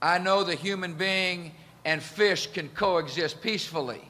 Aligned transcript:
I 0.00 0.18
know 0.18 0.44
the 0.44 0.54
human 0.54 0.94
being 0.94 1.52
and 1.84 2.02
fish 2.02 2.48
can 2.52 2.68
coexist 2.70 3.40
peacefully. 3.42 4.07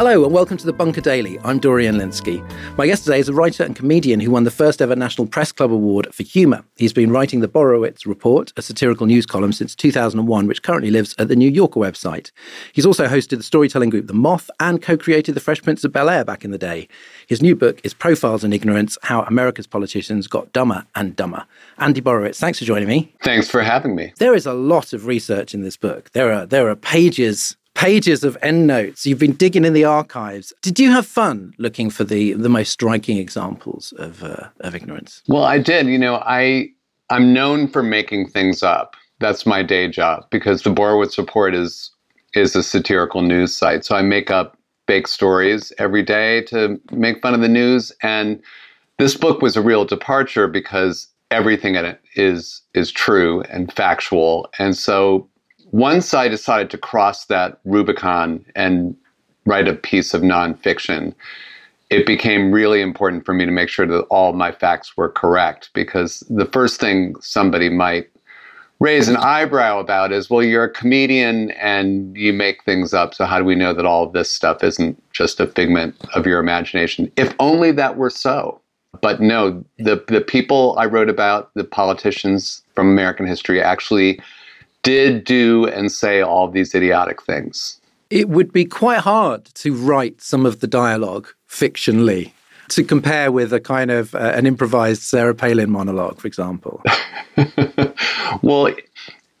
Hello 0.00 0.24
and 0.24 0.32
welcome 0.32 0.56
to 0.56 0.64
the 0.64 0.72
Bunker 0.72 1.02
Daily. 1.02 1.38
I'm 1.44 1.58
Dorian 1.58 1.96
Lynskey. 1.96 2.42
My 2.78 2.86
guest 2.86 3.04
today 3.04 3.18
is 3.18 3.28
a 3.28 3.34
writer 3.34 3.64
and 3.64 3.76
comedian 3.76 4.18
who 4.18 4.30
won 4.30 4.44
the 4.44 4.50
first 4.50 4.80
ever 4.80 4.96
National 4.96 5.26
Press 5.26 5.52
Club 5.52 5.70
Award 5.70 6.14
for 6.14 6.22
humour. 6.22 6.64
He's 6.76 6.94
been 6.94 7.10
writing 7.10 7.40
the 7.40 7.48
Borowitz 7.48 8.06
Report, 8.06 8.50
a 8.56 8.62
satirical 8.62 9.06
news 9.06 9.26
column 9.26 9.52
since 9.52 9.74
2001, 9.74 10.46
which 10.46 10.62
currently 10.62 10.90
lives 10.90 11.14
at 11.18 11.28
the 11.28 11.36
New 11.36 11.50
Yorker 11.50 11.78
website. 11.78 12.30
He's 12.72 12.86
also 12.86 13.08
hosted 13.08 13.36
the 13.36 13.42
storytelling 13.42 13.90
group 13.90 14.06
The 14.06 14.14
Moth 14.14 14.50
and 14.58 14.80
co-created 14.80 15.34
The 15.34 15.40
Fresh 15.40 15.60
Prince 15.60 15.84
of 15.84 15.92
Bel-Air 15.92 16.24
back 16.24 16.46
in 16.46 16.50
the 16.50 16.56
day. 16.56 16.88
His 17.26 17.42
new 17.42 17.54
book 17.54 17.78
is 17.84 17.92
Profiles 17.92 18.42
in 18.42 18.54
Ignorance: 18.54 18.96
How 19.02 19.24
America's 19.24 19.66
Politicians 19.66 20.28
Got 20.28 20.50
Dumber 20.54 20.86
and 20.94 21.14
Dumber. 21.14 21.44
Andy 21.76 22.00
Borowitz, 22.00 22.38
thanks 22.38 22.58
for 22.58 22.64
joining 22.64 22.88
me. 22.88 23.12
Thanks 23.22 23.50
for 23.50 23.62
having 23.62 23.96
me. 23.96 24.14
There 24.16 24.34
is 24.34 24.46
a 24.46 24.54
lot 24.54 24.94
of 24.94 25.04
research 25.04 25.52
in 25.52 25.60
this 25.60 25.76
book. 25.76 26.10
There 26.12 26.32
are 26.32 26.46
there 26.46 26.70
are 26.70 26.76
pages 26.76 27.58
pages 27.80 28.22
of 28.24 28.36
endnotes. 28.42 29.06
You've 29.06 29.18
been 29.18 29.32
digging 29.32 29.64
in 29.64 29.72
the 29.72 29.84
archives. 29.84 30.52
Did 30.60 30.78
you 30.78 30.90
have 30.90 31.06
fun 31.06 31.54
looking 31.56 31.88
for 31.88 32.04
the 32.04 32.34
the 32.34 32.50
most 32.50 32.70
striking 32.70 33.16
examples 33.16 33.92
of 33.98 34.22
uh, 34.22 34.48
of 34.60 34.74
ignorance? 34.74 35.22
Well, 35.28 35.44
I 35.44 35.58
did. 35.58 35.86
You 35.86 35.98
know, 35.98 36.16
I 36.16 36.68
I'm 37.08 37.32
known 37.32 37.68
for 37.68 37.82
making 37.82 38.28
things 38.28 38.62
up. 38.62 38.96
That's 39.18 39.46
my 39.46 39.62
day 39.62 39.88
job 39.88 40.26
because 40.30 40.62
the 40.62 40.70
Borowitz 40.70 41.16
Report 41.16 41.54
is 41.54 41.90
is 42.34 42.54
a 42.54 42.62
satirical 42.62 43.22
news 43.22 43.56
site. 43.56 43.86
So 43.86 43.96
I 43.96 44.02
make 44.02 44.30
up 44.30 44.58
fake 44.86 45.08
stories 45.08 45.72
every 45.78 46.02
day 46.02 46.42
to 46.42 46.78
make 46.92 47.22
fun 47.22 47.32
of 47.32 47.40
the 47.40 47.48
news. 47.48 47.92
And 48.02 48.42
this 48.98 49.16
book 49.16 49.40
was 49.40 49.56
a 49.56 49.62
real 49.62 49.86
departure 49.86 50.48
because 50.48 51.08
everything 51.30 51.76
in 51.76 51.86
it 51.86 51.98
is 52.14 52.60
is 52.74 52.92
true 52.92 53.40
and 53.42 53.72
factual. 53.72 54.50
And 54.58 54.76
so 54.76 55.29
once 55.72 56.14
I 56.14 56.28
decided 56.28 56.70
to 56.70 56.78
cross 56.78 57.26
that 57.26 57.60
Rubicon 57.64 58.44
and 58.54 58.96
write 59.46 59.68
a 59.68 59.74
piece 59.74 60.14
of 60.14 60.22
nonfiction, 60.22 61.14
it 61.90 62.06
became 62.06 62.52
really 62.52 62.80
important 62.80 63.24
for 63.24 63.34
me 63.34 63.44
to 63.44 63.50
make 63.50 63.68
sure 63.68 63.86
that 63.86 64.02
all 64.04 64.32
my 64.32 64.52
facts 64.52 64.96
were 64.96 65.08
correct 65.08 65.70
because 65.74 66.20
the 66.30 66.46
first 66.46 66.80
thing 66.80 67.14
somebody 67.20 67.68
might 67.68 68.08
raise 68.78 69.08
an 69.08 69.16
eyebrow 69.16 69.78
about 69.78 70.10
is 70.10 70.30
well 70.30 70.42
you're 70.42 70.64
a 70.64 70.72
comedian 70.72 71.50
and 71.52 72.16
you 72.16 72.32
make 72.32 72.64
things 72.64 72.94
up 72.94 73.12
so 73.12 73.26
how 73.26 73.38
do 73.38 73.44
we 73.44 73.54
know 73.54 73.74
that 73.74 73.84
all 73.84 74.04
of 74.04 74.14
this 74.14 74.30
stuff 74.30 74.64
isn't 74.64 75.02
just 75.12 75.38
a 75.38 75.46
figment 75.46 75.94
of 76.14 76.26
your 76.26 76.40
imagination? 76.40 77.12
If 77.16 77.34
only 77.38 77.72
that 77.72 77.96
were 77.96 78.10
so. 78.10 78.60
But 79.02 79.20
no 79.20 79.64
the 79.78 80.02
the 80.08 80.20
people 80.20 80.76
i 80.76 80.84
wrote 80.84 81.08
about 81.08 81.54
the 81.54 81.62
politicians 81.62 82.60
from 82.74 82.88
american 82.88 83.24
history 83.24 83.62
actually 83.62 84.20
did 84.82 85.24
do 85.24 85.66
and 85.66 85.90
say 85.92 86.20
all 86.20 86.48
these 86.48 86.74
idiotic 86.74 87.22
things. 87.22 87.80
It 88.08 88.28
would 88.28 88.52
be 88.52 88.64
quite 88.64 89.00
hard 89.00 89.44
to 89.46 89.74
write 89.74 90.20
some 90.20 90.46
of 90.46 90.60
the 90.60 90.66
dialogue 90.66 91.28
fictionally 91.48 92.32
to 92.70 92.84
compare 92.84 93.30
with 93.30 93.52
a 93.52 93.60
kind 93.60 93.90
of 93.90 94.14
uh, 94.14 94.18
an 94.18 94.46
improvised 94.46 95.02
Sarah 95.02 95.34
Palin 95.34 95.70
monologue, 95.70 96.20
for 96.20 96.26
example. 96.26 96.82
well, 98.42 98.74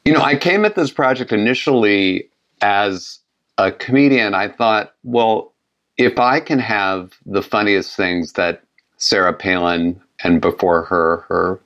you 0.04 0.12
know, 0.12 0.20
I 0.20 0.36
came 0.36 0.64
at 0.64 0.74
this 0.74 0.90
project 0.90 1.32
initially 1.32 2.28
as 2.60 3.18
a 3.58 3.72
comedian. 3.72 4.34
I 4.34 4.48
thought, 4.48 4.94
well, 5.04 5.52
if 5.96 6.18
I 6.18 6.40
can 6.40 6.58
have 6.58 7.12
the 7.26 7.42
funniest 7.42 7.96
things 7.96 8.32
that 8.32 8.62
Sarah 8.96 9.32
Palin 9.32 10.00
and 10.22 10.40
before 10.40 10.84
her, 10.84 11.24
her 11.28 11.60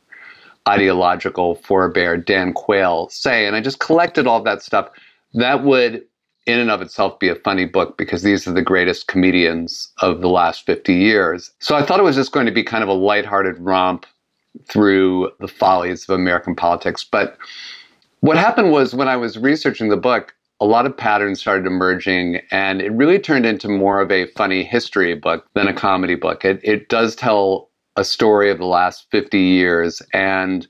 ideological 0.68 1.56
forebear 1.56 2.16
Dan 2.16 2.52
Quayle 2.52 3.08
say. 3.08 3.46
And 3.46 3.54
I 3.54 3.60
just 3.60 3.80
collected 3.80 4.26
all 4.26 4.42
that 4.42 4.62
stuff. 4.62 4.88
That 5.34 5.64
would, 5.64 6.02
in 6.46 6.58
and 6.58 6.70
of 6.70 6.80
itself, 6.80 7.18
be 7.18 7.28
a 7.28 7.34
funny 7.34 7.66
book 7.66 7.98
because 7.98 8.22
these 8.22 8.46
are 8.46 8.52
the 8.52 8.62
greatest 8.62 9.08
comedians 9.08 9.92
of 10.00 10.20
the 10.20 10.28
last 10.28 10.64
50 10.66 10.94
years. 10.94 11.50
So 11.58 11.76
I 11.76 11.82
thought 11.82 12.00
it 12.00 12.04
was 12.04 12.16
just 12.16 12.32
going 12.32 12.46
to 12.46 12.52
be 12.52 12.62
kind 12.62 12.82
of 12.82 12.88
a 12.88 12.94
lighthearted 12.94 13.58
romp 13.58 14.06
through 14.68 15.30
the 15.40 15.48
follies 15.48 16.08
of 16.08 16.14
American 16.14 16.54
politics. 16.54 17.04
But 17.04 17.36
what 18.20 18.36
happened 18.36 18.70
was 18.70 18.94
when 18.94 19.08
I 19.08 19.16
was 19.16 19.38
researching 19.38 19.88
the 19.88 19.96
book, 19.96 20.34
a 20.60 20.64
lot 20.64 20.86
of 20.86 20.96
patterns 20.96 21.40
started 21.40 21.66
emerging, 21.66 22.40
and 22.50 22.80
it 22.80 22.92
really 22.92 23.18
turned 23.18 23.44
into 23.44 23.68
more 23.68 24.00
of 24.00 24.10
a 24.10 24.26
funny 24.28 24.62
history 24.62 25.14
book 25.14 25.46
than 25.54 25.66
a 25.66 25.74
comedy 25.74 26.14
book. 26.14 26.44
It, 26.44 26.60
it 26.62 26.88
does 26.88 27.16
tell 27.16 27.68
a 27.96 28.04
story 28.04 28.50
of 28.50 28.58
the 28.58 28.66
last 28.66 29.06
50 29.10 29.38
years 29.38 30.02
and 30.12 30.66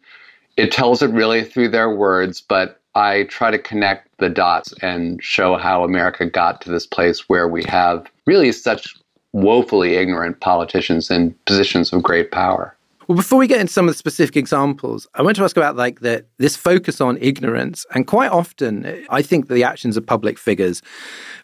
it 0.56 0.70
tells 0.70 1.02
it 1.02 1.10
really 1.10 1.42
through 1.44 1.68
their 1.68 1.90
words 1.90 2.40
but 2.40 2.80
i 2.94 3.24
try 3.24 3.50
to 3.50 3.58
connect 3.58 4.08
the 4.18 4.28
dots 4.28 4.72
and 4.82 5.22
show 5.22 5.56
how 5.56 5.84
america 5.84 6.26
got 6.26 6.60
to 6.60 6.70
this 6.70 6.86
place 6.86 7.28
where 7.28 7.48
we 7.48 7.64
have 7.64 8.06
really 8.26 8.52
such 8.52 8.94
woefully 9.32 9.94
ignorant 9.94 10.40
politicians 10.40 11.10
in 11.10 11.34
positions 11.46 11.92
of 11.92 12.02
great 12.02 12.30
power 12.30 12.73
well, 13.08 13.16
before 13.16 13.38
we 13.38 13.46
get 13.46 13.60
into 13.60 13.72
some 13.72 13.88
of 13.88 13.94
the 13.94 13.98
specific 13.98 14.36
examples, 14.36 15.06
I 15.14 15.22
want 15.22 15.36
to 15.36 15.44
ask 15.44 15.56
about 15.56 15.76
like 15.76 16.00
the, 16.00 16.24
this 16.38 16.56
focus 16.56 17.00
on 17.00 17.18
ignorance. 17.20 17.84
And 17.94 18.06
quite 18.06 18.30
often, 18.30 19.04
I 19.10 19.22
think 19.22 19.48
the 19.48 19.64
actions 19.64 19.96
of 19.96 20.06
public 20.06 20.38
figures, 20.38 20.82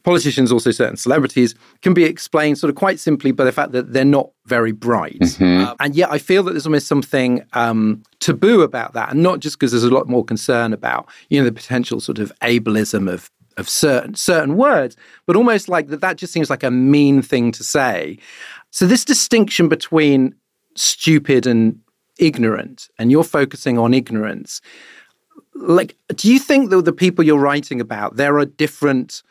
politicians, 0.02 0.52
also 0.52 0.70
certain 0.70 0.96
celebrities, 0.96 1.54
can 1.82 1.94
be 1.94 2.04
explained 2.04 2.58
sort 2.58 2.70
of 2.70 2.76
quite 2.76 2.98
simply 2.98 3.32
by 3.32 3.44
the 3.44 3.52
fact 3.52 3.72
that 3.72 3.92
they're 3.92 4.04
not 4.04 4.30
very 4.46 4.72
bright. 4.72 5.20
Mm-hmm. 5.20 5.64
Uh, 5.64 5.74
and 5.80 5.94
yet, 5.94 6.10
I 6.10 6.18
feel 6.18 6.42
that 6.44 6.52
there's 6.52 6.66
almost 6.66 6.86
something 6.86 7.44
um, 7.52 8.02
taboo 8.20 8.62
about 8.62 8.94
that, 8.94 9.10
and 9.10 9.22
not 9.22 9.40
just 9.40 9.58
because 9.58 9.72
there's 9.72 9.84
a 9.84 9.90
lot 9.90 10.08
more 10.08 10.24
concern 10.24 10.72
about 10.72 11.08
you 11.28 11.38
know 11.38 11.44
the 11.44 11.52
potential 11.52 12.00
sort 12.00 12.18
of 12.18 12.32
ableism 12.42 13.10
of 13.10 13.30
of 13.56 13.68
certain 13.68 14.14
certain 14.14 14.56
words, 14.56 14.96
but 15.26 15.36
almost 15.36 15.68
like 15.68 15.88
that 15.88 16.00
that 16.00 16.16
just 16.16 16.32
seems 16.32 16.50
like 16.50 16.62
a 16.62 16.70
mean 16.70 17.22
thing 17.22 17.52
to 17.52 17.62
say. 17.62 18.18
So 18.70 18.86
this 18.86 19.04
distinction 19.04 19.68
between 19.68 20.34
stupid 20.80 21.46
and 21.46 21.78
ignorant 22.18 22.88
and 22.98 23.10
you're 23.10 23.24
focusing 23.24 23.78
on 23.78 23.94
ignorance 23.94 24.60
like 25.54 25.96
do 26.14 26.30
you 26.32 26.38
think 26.38 26.70
that 26.70 26.84
the 26.84 26.92
people 26.92 27.24
you're 27.24 27.38
writing 27.38 27.80
about 27.80 28.16
there 28.16 28.38
are 28.38 28.44
different 28.44 29.22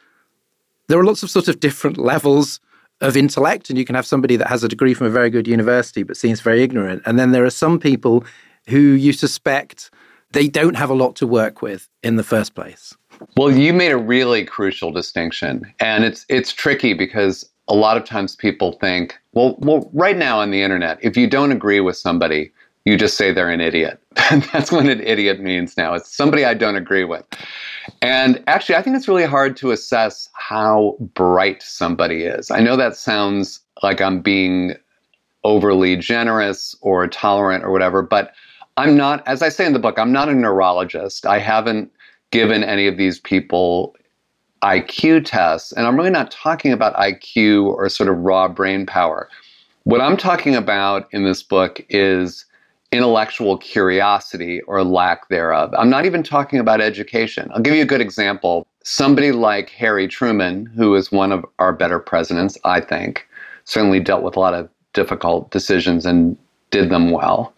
there 0.87 0.99
are 0.99 1.03
lots 1.03 1.23
of 1.23 1.29
sort 1.29 1.47
of 1.47 1.59
different 1.59 1.97
levels 1.97 2.59
of 3.01 3.15
intellect 3.15 3.69
and 3.69 3.77
you 3.77 3.85
can 3.85 3.95
have 3.95 4.05
somebody 4.05 4.35
that 4.35 4.47
has 4.47 4.63
a 4.63 4.67
degree 4.67 4.93
from 4.93 5.07
a 5.07 5.09
very 5.09 5.29
good 5.29 5.47
university 5.47 6.03
but 6.03 6.17
seems 6.17 6.41
very 6.41 6.61
ignorant 6.61 7.01
and 7.05 7.17
then 7.17 7.31
there 7.31 7.45
are 7.45 7.51
some 7.51 7.79
people 7.79 8.23
who 8.67 8.79
you 8.79 9.13
suspect 9.13 9.91
they 10.31 10.47
don't 10.47 10.75
have 10.75 10.89
a 10.89 10.93
lot 10.93 11.15
to 11.15 11.25
work 11.25 11.63
with 11.63 11.89
in 12.03 12.15
the 12.15 12.23
first 12.23 12.53
place? 12.53 12.95
Well 13.37 13.51
you 13.51 13.73
made 13.73 13.91
a 13.91 13.97
really 13.97 14.45
crucial 14.45 14.91
distinction 14.91 15.73
and 15.79 16.03
it's 16.03 16.25
it's 16.29 16.51
tricky 16.53 16.93
because 16.93 17.49
a 17.69 17.75
lot 17.75 17.97
of 17.97 18.03
times 18.03 18.35
people 18.35 18.73
think, 18.73 19.17
well, 19.33 19.55
well, 19.59 19.89
right 19.93 20.17
now 20.17 20.39
on 20.39 20.51
the 20.51 20.61
internet, 20.61 20.97
if 21.01 21.15
you 21.15 21.29
don't 21.29 21.51
agree 21.51 21.79
with 21.79 21.95
somebody, 21.95 22.51
you 22.85 22.97
just 22.97 23.15
say 23.15 23.31
they're 23.31 23.49
an 23.49 23.61
idiot. 23.61 24.01
That's 24.51 24.71
what 24.71 24.87
an 24.87 25.01
idiot 25.01 25.39
means 25.39 25.77
now. 25.77 25.93
It's 25.93 26.13
somebody 26.13 26.43
I 26.43 26.55
don't 26.55 26.75
agree 26.75 27.03
with. 27.03 27.23
And 28.01 28.43
actually, 28.47 28.75
I 28.75 28.81
think 28.81 28.95
it's 28.95 29.07
really 29.07 29.25
hard 29.25 29.55
to 29.57 29.71
assess 29.71 30.29
how 30.33 30.97
bright 31.13 31.61
somebody 31.61 32.23
is. 32.23 32.49
I 32.49 32.59
know 32.59 32.75
that 32.75 32.95
sounds 32.95 33.59
like 33.83 34.01
I'm 34.01 34.21
being 34.21 34.75
overly 35.43 35.95
generous 35.95 36.75
or 36.81 37.07
tolerant 37.07 37.63
or 37.63 37.71
whatever, 37.71 38.01
but 38.01 38.33
I'm 38.77 38.97
not, 38.97 39.25
as 39.27 39.41
I 39.41 39.49
say 39.49 39.65
in 39.65 39.73
the 39.73 39.79
book, 39.79 39.99
I'm 39.99 40.11
not 40.11 40.29
a 40.29 40.33
neurologist. 40.33 41.25
I 41.25 41.39
haven't 41.39 41.91
given 42.31 42.63
any 42.63 42.87
of 42.87 42.97
these 42.97 43.19
people 43.19 43.95
IQ 44.61 45.25
tests, 45.25 45.71
and 45.71 45.87
I'm 45.87 45.95
really 45.95 46.09
not 46.09 46.31
talking 46.31 46.71
about 46.71 46.95
IQ 46.95 47.65
or 47.65 47.87
sort 47.89 48.09
of 48.09 48.17
raw 48.17 48.47
brain 48.47 48.85
power. 48.85 49.29
What 49.83 50.01
I'm 50.01 50.17
talking 50.17 50.55
about 50.55 51.07
in 51.11 51.23
this 51.23 51.41
book 51.41 51.83
is 51.89 52.45
intellectual 52.91 53.57
curiosity 53.57 54.61
or 54.61 54.83
lack 54.83 55.29
thereof. 55.29 55.73
I'm 55.77 55.89
not 55.89 56.05
even 56.05 56.23
talking 56.23 56.59
about 56.59 56.81
education. 56.81 57.49
I'll 57.53 57.61
give 57.61 57.75
you 57.75 57.83
a 57.83 57.87
good 57.87 58.01
example. 58.01 58.65
Somebody 58.83 59.31
like 59.31 59.69
Harry 59.69 60.07
Truman, 60.07 60.65
who 60.65 60.95
is 60.95 61.11
one 61.11 61.31
of 61.31 61.45
our 61.59 61.71
better 61.71 61.99
presidents, 61.99 62.57
I 62.65 62.81
think, 62.81 63.27
certainly 63.65 63.99
dealt 63.99 64.23
with 64.23 64.35
a 64.35 64.39
lot 64.39 64.53
of 64.53 64.69
difficult 64.93 65.51
decisions 65.51 66.05
and 66.05 66.37
did 66.71 66.89
them 66.89 67.11
well. 67.11 67.53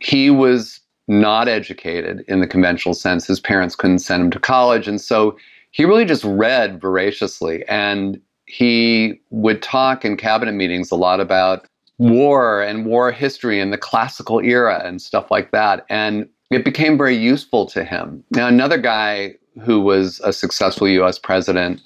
He 0.00 0.30
was 0.30 0.80
not 1.08 1.48
educated 1.48 2.24
in 2.28 2.40
the 2.40 2.46
conventional 2.46 2.94
sense. 2.94 3.26
His 3.26 3.40
parents 3.40 3.74
couldn't 3.74 4.00
send 4.00 4.22
him 4.22 4.30
to 4.30 4.38
college. 4.38 4.86
And 4.86 5.00
so 5.00 5.36
he 5.78 5.84
really 5.84 6.04
just 6.04 6.24
read 6.24 6.80
voraciously. 6.80 7.64
And 7.68 8.20
he 8.46 9.20
would 9.30 9.62
talk 9.62 10.04
in 10.04 10.16
cabinet 10.16 10.52
meetings 10.52 10.90
a 10.90 10.96
lot 10.96 11.20
about 11.20 11.66
war 11.98 12.60
and 12.62 12.84
war 12.84 13.12
history 13.12 13.60
and 13.60 13.72
the 13.72 13.78
classical 13.78 14.40
era 14.40 14.82
and 14.84 15.00
stuff 15.00 15.30
like 15.30 15.52
that. 15.52 15.86
And 15.88 16.28
it 16.50 16.64
became 16.64 16.98
very 16.98 17.16
useful 17.16 17.64
to 17.66 17.84
him. 17.84 18.24
Now, 18.32 18.48
another 18.48 18.76
guy 18.76 19.36
who 19.62 19.80
was 19.80 20.20
a 20.24 20.32
successful 20.32 20.88
US 20.88 21.16
president, 21.16 21.80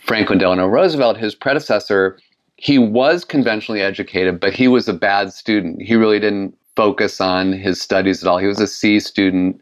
Franklin 0.00 0.38
Delano 0.38 0.66
Roosevelt, 0.66 1.16
his 1.16 1.34
predecessor, 1.34 2.18
he 2.56 2.78
was 2.78 3.24
conventionally 3.24 3.80
educated, 3.80 4.40
but 4.40 4.52
he 4.52 4.66
was 4.66 4.88
a 4.88 4.92
bad 4.92 5.32
student. 5.32 5.80
He 5.82 5.94
really 5.94 6.18
didn't 6.18 6.56
focus 6.74 7.20
on 7.20 7.52
his 7.52 7.80
studies 7.80 8.24
at 8.24 8.28
all. 8.28 8.38
He 8.38 8.48
was 8.48 8.60
a 8.60 8.66
C 8.66 8.98
student 8.98 9.60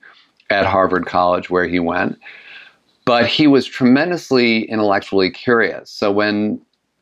at 0.48 0.64
Harvard 0.64 1.04
College 1.04 1.50
where 1.50 1.66
he 1.66 1.78
went. 1.78 2.18
But 3.08 3.26
he 3.26 3.46
was 3.46 3.64
tremendously 3.64 4.64
intellectually 4.64 5.30
curious. 5.30 5.90
So 5.90 6.12
when 6.12 6.60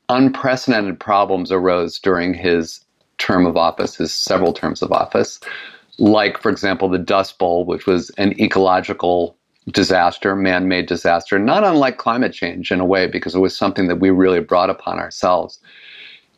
unprecedented 0.09 1.01
problems 1.01 1.51
arose 1.51 1.99
during 1.99 2.33
his 2.33 2.81
term 3.19 3.45
of 3.45 3.57
office, 3.57 3.97
his 3.97 4.15
several 4.15 4.53
terms 4.53 4.83
of 4.83 4.93
office, 4.93 5.41
like, 5.99 6.39
for 6.39 6.49
example, 6.49 6.89
the 6.89 6.97
Dust 6.99 7.39
Bowl, 7.39 7.65
which 7.65 7.87
was 7.87 8.11
an 8.19 8.41
ecological 8.41 9.37
disaster, 9.73 10.37
man 10.37 10.69
made 10.69 10.87
disaster, 10.87 11.41
not 11.41 11.65
unlike 11.65 11.99
climate 11.99 12.33
change 12.33 12.71
in 12.71 12.79
a 12.79 12.85
way, 12.85 13.09
because 13.09 13.35
it 13.35 13.41
was 13.41 13.57
something 13.57 13.89
that 13.89 13.99
we 13.99 14.11
really 14.11 14.39
brought 14.39 14.71
upon 14.71 15.01
ourselves. 15.01 15.59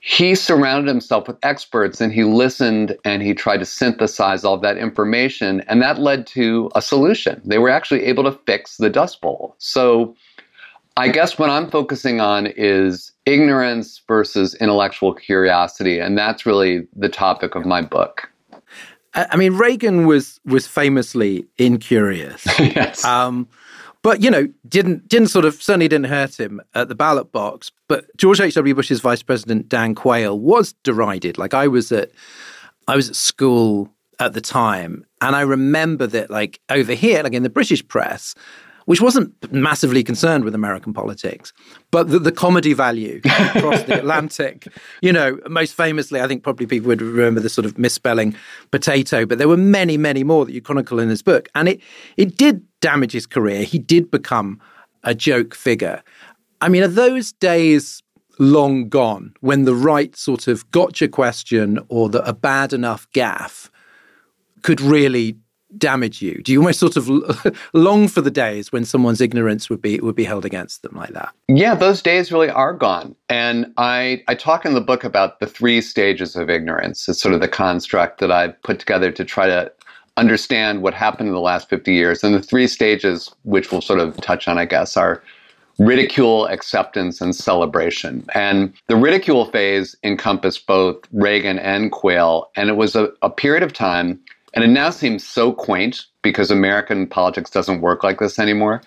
He 0.01 0.35
surrounded 0.35 0.89
himself 0.89 1.27
with 1.27 1.37
experts 1.43 2.01
and 2.01 2.13
he 2.13 2.25
listened 2.25 2.97
and 3.05 3.23
he 3.23 3.35
tried 3.35 3.59
to 3.59 3.65
synthesize 3.65 4.45
all 4.45 4.59
that 4.59 4.79
information, 4.79 5.63
and 5.63 5.83
that 5.83 5.99
led 5.99 6.27
to 6.29 6.71
a 6.75 6.83
solution. 6.83 7.41
They 7.45 7.59
were 7.59 7.69
actually 7.69 8.05
able 8.05 8.25
to 8.25 8.33
fix 8.47 8.77
the 8.77 8.91
Dust 8.91 9.21
Bowl. 9.21 9.55
So, 9.59 10.15
I 10.97 11.09
guess 11.09 11.39
what 11.39 11.49
I'm 11.49 11.71
focusing 11.71 12.21
on 12.21 12.49
is 12.49 13.13
ignorance 13.25 14.01
versus 14.09 14.55
intellectual 14.57 15.15
curiosity, 15.15 16.01
and 16.01 16.19
that's 16.19 16.45
really 16.45 16.89
the 16.97 17.09
topic 17.09 17.55
of 17.55 17.65
my 17.65 17.83
book. 17.83 18.29
I 19.15 19.37
mean, 19.37 19.55
Reagan 19.55 20.07
was 20.07 20.41
was 20.45 20.67
famously 20.67 21.47
incurious. 21.57 22.45
yes. 22.59 23.05
Um, 23.05 23.49
but 24.03 24.23
you 24.23 24.31
know, 24.31 24.49
didn't 24.69 25.09
didn't 25.09 25.29
sort 25.29 25.45
of 25.45 25.55
certainly 25.63 25.89
didn't 25.89 26.07
hurt 26.07 26.39
him 26.39 26.61
at 26.75 26.89
the 26.89 26.95
ballot 26.95 27.33
box. 27.33 27.71
But 27.89 28.05
George 28.17 28.41
H. 28.41 28.55
W. 28.55 28.75
Bush's 28.75 29.01
vice 29.01 29.23
president 29.23 29.69
Dan 29.69 29.95
Quayle 29.95 30.39
was 30.39 30.75
derided. 30.85 31.39
Like 31.39 31.55
I 31.55 31.69
was 31.69 31.91
at 31.93 32.11
I 32.87 32.97
was 32.97 33.09
at 33.09 33.17
school 33.17 33.93
at 34.21 34.33
the 34.33 34.41
time, 34.41 35.05
and 35.21 35.37
I 35.37 35.43
remember 35.43 36.07
that 36.07 36.31
like 36.31 36.61
over 36.71 36.95
here, 36.95 37.23
like 37.23 37.35
in 37.35 37.43
the 37.43 37.51
British 37.51 37.87
press, 37.87 38.35
which 38.89 39.03
wasn't 39.03 39.53
massively 39.53 40.03
concerned 40.03 40.45
with 40.45 40.55
American 40.55 40.95
politics, 40.95 41.53
but 41.91 42.09
the, 42.09 42.19
the 42.19 42.33
comedy 42.33 42.73
value 42.73 43.21
across 43.55 43.83
the 43.83 43.99
Atlantic. 43.99 44.67
You 45.03 45.13
know, 45.13 45.39
most 45.47 45.75
famously, 45.75 46.23
I 46.23 46.27
think 46.27 46.43
probably 46.43 46.65
people 46.65 46.89
would 46.89 47.03
remember 47.03 47.39
the 47.39 47.51
sort 47.51 47.67
of 47.67 47.77
misspelling 47.77 48.35
potato, 48.71 49.27
but 49.27 49.37
there 49.37 49.47
were 49.47 49.59
many, 49.59 49.99
many 49.99 50.25
more 50.25 50.47
that 50.47 50.55
you 50.55 50.63
chronicle 50.63 50.99
in 51.01 51.11
this 51.11 51.21
book. 51.21 51.51
And 51.55 51.69
it, 51.69 51.83
it 52.17 52.39
did 52.39 52.65
damage 52.81 53.13
his 53.13 53.27
career. 53.27 53.63
He 53.65 53.79
did 53.79 54.11
become 54.11 54.59
a 55.05 55.15
joke 55.15 55.55
figure. 55.55 56.03
I 56.63 56.71
mean, 56.71 56.83
are 56.83 56.89
those 56.89 57.33
days 57.33 58.03
long 58.39 58.89
gone 58.89 59.35
when 59.41 59.67
the 59.67 59.75
right 59.75 60.17
sort 60.17 60.49
of 60.49 60.71
gotcha 60.71 61.09
question 61.09 61.79
or 61.91 62.09
the, 62.09 62.27
a 62.27 62.33
bad 62.33 62.73
enough 62.73 63.07
gaffe 63.13 63.69
could 64.63 64.81
really 64.81 65.37
damage 65.77 66.23
you? 66.23 66.41
Do 66.43 66.53
you 66.53 66.61
almost 66.61 66.81
sort 66.81 66.97
of 66.97 67.09
long 67.75 68.09
for 68.09 68.21
the 68.21 68.31
days 68.31 68.73
when 68.73 68.85
someone's 68.85 69.21
ignorance 69.21 69.69
would 69.69 69.83
be 69.83 70.01
would 70.01 70.15
be 70.15 70.25
held 70.25 70.45
against 70.45 70.83
them 70.83 70.97
like 70.97 71.11
that? 71.11 71.35
Yeah, 71.49 71.75
those 71.75 72.01
days 72.01 72.33
really 72.33 72.51
are 72.51 72.73
gone. 72.73 73.15
And 73.29 73.73
I 73.77 74.23
I 74.29 74.35
talk 74.35 74.65
in 74.65 74.75
the 74.75 74.81
book 74.81 75.05
about 75.05 75.41
the 75.41 75.47
three 75.47 75.81
stages 75.81 76.37
of 76.37 76.49
ignorance. 76.49 77.09
It's 77.09 77.21
sort 77.21 77.35
of 77.35 77.41
the 77.41 77.49
construct 77.49 78.21
that 78.21 78.33
I 78.33 78.49
put 78.49 78.79
together 78.79 79.11
to 79.13 79.25
try 79.25 79.47
to 79.47 79.71
understand 80.17 80.83
what 80.83 80.95
happened 80.95 81.29
in 81.29 81.35
the 81.35 81.41
last 81.41 81.71
50 81.71 81.93
years. 81.93 82.25
And 82.25 82.35
the 82.35 82.43
three 82.43 82.67
stages 82.67 83.33
which 83.45 83.71
we'll 83.71 83.81
sort 83.81 84.01
of 84.01 84.17
touch 84.17 84.49
on, 84.49 84.59
I 84.59 84.65
guess, 84.65 84.97
are 84.97 85.23
ridicule, 85.79 86.47
acceptance, 86.47 87.21
and 87.21 87.35
celebration. 87.35 88.27
And 88.35 88.73
the 88.89 88.97
ridicule 88.97 89.47
phase 89.47 89.95
encompassed 90.03 90.67
both 90.67 90.97
Reagan 91.13 91.61
and 91.61 91.93
Quayle. 91.93 92.51
And 92.57 92.69
it 92.69 92.77
was 92.77 92.97
a, 92.97 93.13
a 93.23 93.31
period 93.31 93.63
of 93.63 93.73
time 93.73 94.21
and 94.55 94.65
it 94.65 94.69
now 94.69 94.91
seems 94.91 95.27
so 95.27 95.53
quaint 95.53 96.07
because 96.23 96.51
American 96.51 97.07
politics 97.07 97.51
doesn't 97.51 97.81
work 97.81 98.03
like 98.03 98.19
this 98.19 98.39
anymore. 98.39 98.83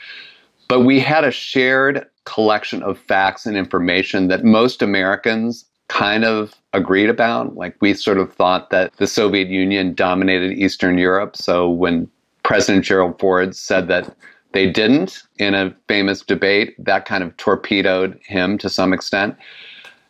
But 0.68 0.82
we 0.82 1.00
had 1.00 1.24
a 1.24 1.32
shared 1.32 2.06
collection 2.26 2.82
of 2.84 2.98
facts 2.98 3.46
and 3.46 3.58
information 3.58 4.28
that 4.28 4.44
most 4.44 4.82
Americans 4.82 5.66
kind 5.88 6.24
of 6.24 6.56
agreed 6.74 7.10
about. 7.10 7.56
Like 7.56 7.76
we 7.82 7.94
sort 7.94 8.18
of 8.18 8.34
thought 8.34 8.70
that 8.70 8.96
the 8.98 9.08
Soviet 9.08 9.50
Union 9.50 9.94
dominated 9.94 10.54
Eastern 10.54 10.98
Europe. 10.98 11.36
So 11.36 11.70
when 11.70 12.10
President 12.44 12.86
Gerald 12.86 13.20
Ford 13.20 13.56
said 13.56 13.88
that 13.90 14.16
they 14.54 14.70
didn't 14.70 15.24
in 15.38 15.54
a 15.54 15.76
famous 15.88 16.22
debate, 16.22 16.76
that 16.84 17.06
kind 17.06 17.24
of 17.24 17.36
torpedoed 17.38 18.20
him 18.26 18.58
to 18.60 18.70
some 18.70 18.94
extent. 18.94 19.36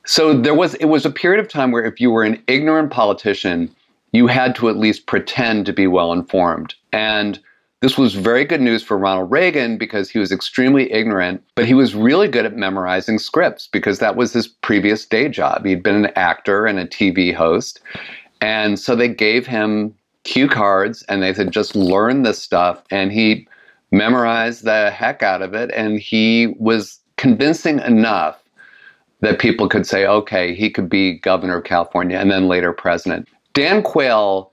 So 0.06 0.39
there 0.39 0.56
was 0.56 0.75
it 0.75 0.86
was 0.86 1.06
a 1.06 1.12
period 1.12 1.44
of 1.44 1.51
time 1.51 1.71
where 1.71 1.83
if 1.83 2.00
you 2.00 2.12
were 2.12 2.24
an 2.24 2.42
ignorant 2.48 2.92
politician, 2.92 3.74
you 4.11 4.27
had 4.27 4.55
to 4.55 4.69
at 4.69 4.77
least 4.77 5.05
pretend 5.05 5.65
to 5.65 5.73
be 5.73 5.87
well 5.87 6.11
informed. 6.11 6.75
And 6.91 7.39
this 7.81 7.97
was 7.97 8.13
very 8.13 8.45
good 8.45 8.61
news 8.61 8.83
for 8.83 8.97
Ronald 8.97 9.31
Reagan 9.31 9.77
because 9.77 10.09
he 10.09 10.19
was 10.19 10.31
extremely 10.31 10.91
ignorant, 10.91 11.43
but 11.55 11.65
he 11.65 11.73
was 11.73 11.95
really 11.95 12.27
good 12.27 12.45
at 12.45 12.55
memorizing 12.55 13.17
scripts 13.17 13.67
because 13.67 13.97
that 13.97 14.15
was 14.15 14.33
his 14.33 14.47
previous 14.47 15.05
day 15.05 15.27
job. 15.29 15.65
He'd 15.65 15.81
been 15.81 16.05
an 16.05 16.11
actor 16.15 16.67
and 16.67 16.77
a 16.77 16.85
TV 16.85 17.33
host. 17.33 17.79
And 18.39 18.79
so 18.79 18.95
they 18.95 19.07
gave 19.07 19.47
him 19.47 19.95
cue 20.23 20.47
cards 20.47 21.03
and 21.09 21.24
they 21.24 21.33
said, 21.33 21.51
just 21.51 21.75
learn 21.75 22.21
this 22.21 22.39
stuff. 22.39 22.83
And 22.91 23.12
he 23.12 23.47
memorized 23.91 24.63
the 24.63 24.91
heck 24.91 25.24
out 25.24 25.41
of 25.41 25.55
it. 25.55 25.71
And 25.75 26.00
he 26.00 26.53
was 26.59 27.00
convincing 27.17 27.79
enough 27.79 28.38
that 29.21 29.39
people 29.39 29.67
could 29.67 29.88
say, 29.88 30.05
okay, 30.05 30.53
he 30.53 30.69
could 30.69 30.89
be 30.89 31.19
governor 31.19 31.57
of 31.57 31.63
California 31.63 32.17
and 32.17 32.29
then 32.29 32.47
later 32.47 32.74
president. 32.74 33.27
Dan 33.53 33.81
Quayle 33.84 34.51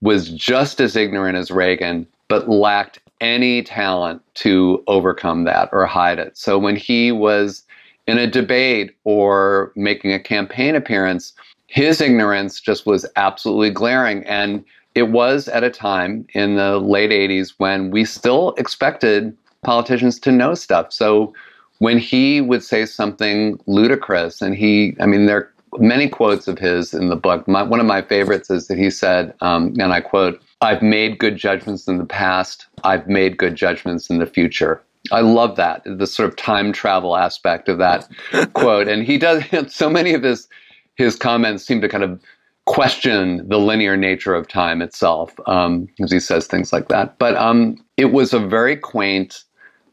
was 0.00 0.30
just 0.30 0.80
as 0.80 0.96
ignorant 0.96 1.36
as 1.36 1.50
Reagan, 1.50 2.06
but 2.28 2.48
lacked 2.48 2.98
any 3.20 3.62
talent 3.62 4.22
to 4.34 4.82
overcome 4.86 5.44
that 5.44 5.68
or 5.72 5.86
hide 5.86 6.18
it. 6.18 6.36
So 6.36 6.58
when 6.58 6.76
he 6.76 7.12
was 7.12 7.62
in 8.06 8.18
a 8.18 8.26
debate 8.26 8.94
or 9.04 9.72
making 9.74 10.12
a 10.12 10.20
campaign 10.20 10.74
appearance, 10.74 11.32
his 11.66 12.00
ignorance 12.00 12.60
just 12.60 12.86
was 12.86 13.06
absolutely 13.16 13.70
glaring. 13.70 14.24
And 14.24 14.64
it 14.94 15.10
was 15.10 15.48
at 15.48 15.64
a 15.64 15.70
time 15.70 16.26
in 16.34 16.56
the 16.56 16.78
late 16.78 17.10
80s 17.10 17.54
when 17.58 17.90
we 17.90 18.04
still 18.04 18.54
expected 18.58 19.36
politicians 19.62 20.20
to 20.20 20.30
know 20.30 20.54
stuff. 20.54 20.92
So 20.92 21.34
when 21.78 21.98
he 21.98 22.40
would 22.40 22.62
say 22.62 22.86
something 22.86 23.58
ludicrous, 23.66 24.40
and 24.40 24.54
he, 24.54 24.96
I 25.00 25.06
mean, 25.06 25.26
there 25.26 25.50
many 25.78 26.08
quotes 26.08 26.48
of 26.48 26.58
his 26.58 26.94
in 26.94 27.08
the 27.08 27.16
book. 27.16 27.46
My, 27.48 27.62
one 27.62 27.80
of 27.80 27.86
my 27.86 28.02
favorites 28.02 28.50
is 28.50 28.68
that 28.68 28.78
he 28.78 28.90
said, 28.90 29.34
um, 29.40 29.74
and 29.78 29.92
I 29.92 30.00
quote, 30.00 30.40
I've 30.60 30.82
made 30.82 31.18
good 31.18 31.36
judgments 31.36 31.86
in 31.86 31.98
the 31.98 32.04
past, 32.04 32.66
I've 32.84 33.08
made 33.08 33.36
good 33.36 33.54
judgments 33.54 34.08
in 34.10 34.18
the 34.18 34.26
future. 34.26 34.82
I 35.12 35.20
love 35.20 35.56
that, 35.56 35.82
the 35.84 36.06
sort 36.06 36.28
of 36.28 36.36
time 36.36 36.72
travel 36.72 37.16
aspect 37.16 37.68
of 37.68 37.78
that 37.78 38.08
quote. 38.54 38.88
And 38.88 39.04
he 39.04 39.18
does, 39.18 39.44
so 39.68 39.88
many 39.88 40.14
of 40.14 40.22
his, 40.22 40.48
his 40.96 41.16
comments 41.16 41.64
seem 41.64 41.80
to 41.80 41.88
kind 41.88 42.04
of 42.04 42.20
question 42.66 43.48
the 43.48 43.58
linear 43.58 43.96
nature 43.96 44.34
of 44.34 44.48
time 44.48 44.82
itself, 44.82 45.32
um, 45.46 45.88
as 46.00 46.10
he 46.10 46.18
says 46.18 46.46
things 46.46 46.72
like 46.72 46.88
that. 46.88 47.18
But 47.18 47.36
um, 47.36 47.76
it 47.96 48.06
was 48.06 48.32
a 48.32 48.40
very 48.40 48.76
quaint 48.76 49.44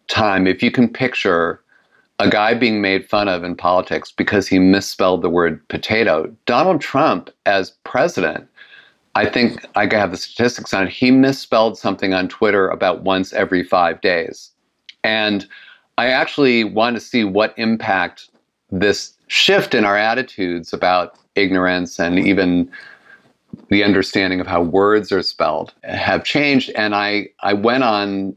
time. 0.07 0.47
If 0.47 0.63
you 0.63 0.71
can 0.71 0.89
picture 0.89 1.62
a 2.23 2.29
guy 2.29 2.53
being 2.53 2.79
made 2.79 3.09
fun 3.09 3.27
of 3.27 3.43
in 3.43 3.53
politics 3.53 4.09
because 4.09 4.47
he 4.47 4.57
misspelled 4.57 5.21
the 5.21 5.29
word 5.29 5.67
potato. 5.67 6.33
Donald 6.45 6.79
Trump, 6.79 7.29
as 7.45 7.71
president, 7.83 8.47
I 9.13 9.25
think 9.25 9.65
I 9.75 9.93
have 9.93 10.11
the 10.11 10.17
statistics 10.17 10.73
on 10.73 10.87
it. 10.87 10.89
He 10.89 11.11
misspelled 11.11 11.77
something 11.77 12.13
on 12.13 12.29
Twitter 12.29 12.69
about 12.69 13.03
once 13.03 13.33
every 13.33 13.61
five 13.61 13.99
days. 13.99 14.51
And 15.03 15.45
I 15.97 16.07
actually 16.07 16.63
want 16.63 16.95
to 16.95 17.01
see 17.01 17.25
what 17.25 17.53
impact 17.57 18.29
this 18.71 19.17
shift 19.27 19.75
in 19.75 19.83
our 19.83 19.97
attitudes 19.97 20.71
about 20.71 21.19
ignorance 21.35 21.99
and 21.99 22.17
even 22.17 22.71
the 23.67 23.83
understanding 23.83 24.39
of 24.39 24.47
how 24.47 24.61
words 24.61 25.11
are 25.11 25.21
spelled 25.21 25.73
have 25.83 26.23
changed. 26.23 26.71
And 26.77 26.95
I, 26.95 27.27
I 27.41 27.51
went 27.51 27.83
on 27.83 28.33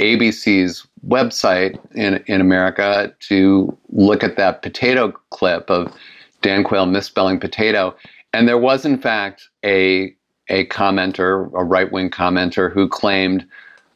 ABC's 0.00 0.87
website 1.06 1.78
in, 1.94 2.22
in 2.26 2.40
America 2.40 3.14
to 3.20 3.76
look 3.90 4.22
at 4.22 4.36
that 4.36 4.62
potato 4.62 5.12
clip 5.30 5.70
of 5.70 5.94
Dan 6.42 6.64
Quayle 6.64 6.86
misspelling 6.86 7.40
potato. 7.40 7.94
And 8.32 8.46
there 8.46 8.58
was, 8.58 8.84
in 8.84 8.98
fact, 8.98 9.48
a, 9.64 10.14
a 10.48 10.66
commenter, 10.66 11.46
a 11.54 11.64
right 11.64 11.90
wing 11.90 12.10
commenter, 12.10 12.72
who 12.72 12.88
claimed 12.88 13.46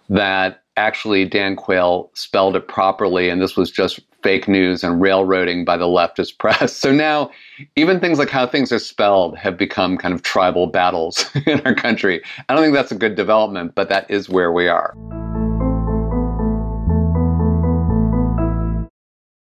that 0.08 0.62
actually 0.76 1.24
Dan 1.24 1.56
Quayle 1.56 2.10
spelled 2.14 2.56
it 2.56 2.66
properly 2.66 3.28
and 3.28 3.42
this 3.42 3.56
was 3.56 3.70
just 3.70 4.00
fake 4.22 4.48
news 4.48 4.84
and 4.84 5.00
railroading 5.00 5.64
by 5.64 5.76
the 5.76 5.84
leftist 5.84 6.38
press. 6.38 6.74
So 6.74 6.92
now, 6.92 7.30
even 7.76 8.00
things 8.00 8.18
like 8.18 8.30
how 8.30 8.46
things 8.46 8.72
are 8.72 8.78
spelled 8.78 9.36
have 9.36 9.56
become 9.56 9.98
kind 9.98 10.14
of 10.14 10.22
tribal 10.22 10.66
battles 10.66 11.28
in 11.46 11.60
our 11.60 11.74
country. 11.74 12.22
I 12.48 12.54
don't 12.54 12.62
think 12.62 12.74
that's 12.74 12.92
a 12.92 12.96
good 12.96 13.16
development, 13.16 13.74
but 13.74 13.88
that 13.88 14.10
is 14.10 14.28
where 14.28 14.52
we 14.52 14.68
are. 14.68 14.94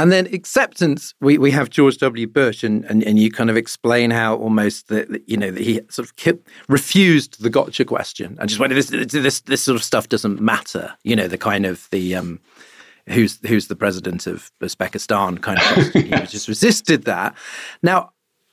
And 0.00 0.10
then 0.10 0.32
acceptance, 0.32 1.12
we, 1.20 1.36
we 1.36 1.50
have 1.50 1.68
George 1.68 1.98
W. 1.98 2.26
Bush, 2.26 2.64
and, 2.64 2.86
and, 2.86 3.04
and 3.04 3.18
you 3.18 3.30
kind 3.30 3.50
of 3.50 3.56
explain 3.58 4.10
how 4.10 4.34
almost 4.34 4.88
that 4.88 5.28
you 5.28 5.36
know 5.36 5.50
that 5.50 5.62
he 5.62 5.82
sort 5.90 6.08
of 6.08 6.16
kept, 6.16 6.48
refused 6.70 7.42
the 7.42 7.50
gotcha 7.50 7.84
question 7.84 8.38
and 8.40 8.48
just 8.48 8.58
went 8.58 8.72
this 8.72 8.88
this 8.88 9.40
this 9.40 9.62
sort 9.62 9.76
of 9.76 9.84
stuff 9.84 10.08
doesn't 10.08 10.40
matter. 10.40 10.94
You 11.04 11.16
know 11.16 11.28
the 11.28 11.36
kind 11.36 11.66
of 11.66 11.86
the 11.90 12.14
um, 12.14 12.40
who's 13.10 13.38
who's 13.46 13.68
the 13.68 13.76
president 13.76 14.26
of 14.26 14.50
Uzbekistan 14.62 15.42
kind 15.42 15.58
of 15.58 15.64
question. 15.64 16.02
he 16.06 16.10
just 16.26 16.48
resisted 16.48 17.04
that. 17.04 17.36
Now 17.82 18.12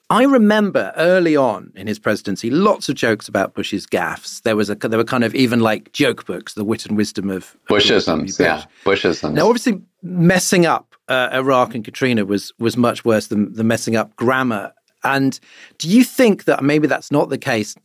I 0.10 0.24
remember 0.24 0.94
early 0.96 1.36
on 1.36 1.74
in 1.76 1.88
his 1.88 2.00
presidency, 2.00 2.50
lots 2.50 2.88
of 2.88 2.96
jokes 2.96 3.28
about 3.28 3.54
Bush's 3.54 3.86
gaffes. 3.86 4.42
There 4.44 4.56
was 4.56 4.70
a 4.70 4.76
there 4.76 4.98
were 4.98 5.04
kind 5.04 5.26
of 5.26 5.36
even 5.36 5.60
like 5.60 5.92
joke 5.92 6.26
books, 6.26 6.54
the 6.54 6.64
wit 6.64 6.86
and 6.86 6.96
wisdom 6.96 7.30
of, 7.30 7.58
Bushisms. 7.70 8.38
Bush. 8.38 8.40
Yeah, 8.40 8.64
Bushisms. 8.86 9.34
Now, 9.34 9.48
obviously, 9.48 9.82
messing 10.02 10.66
up 10.66 10.96
uh, 11.10 11.30
Iraq 11.34 11.76
and 11.76 11.84
Katrina 11.84 12.24
was 12.26 12.54
was 12.58 12.78
much 12.78 13.04
worse 13.04 13.28
than 13.28 13.54
the 13.54 13.66
messing 13.66 13.98
up 13.98 14.16
grammar. 14.16 14.74
And 15.04 15.40
do 15.78 15.90
you 15.90 16.06
think 16.06 16.46
that 16.46 16.64
maybe 16.64 16.88
that's 16.88 17.12
not 17.12 17.30
the 17.30 17.38
case? 17.38 17.76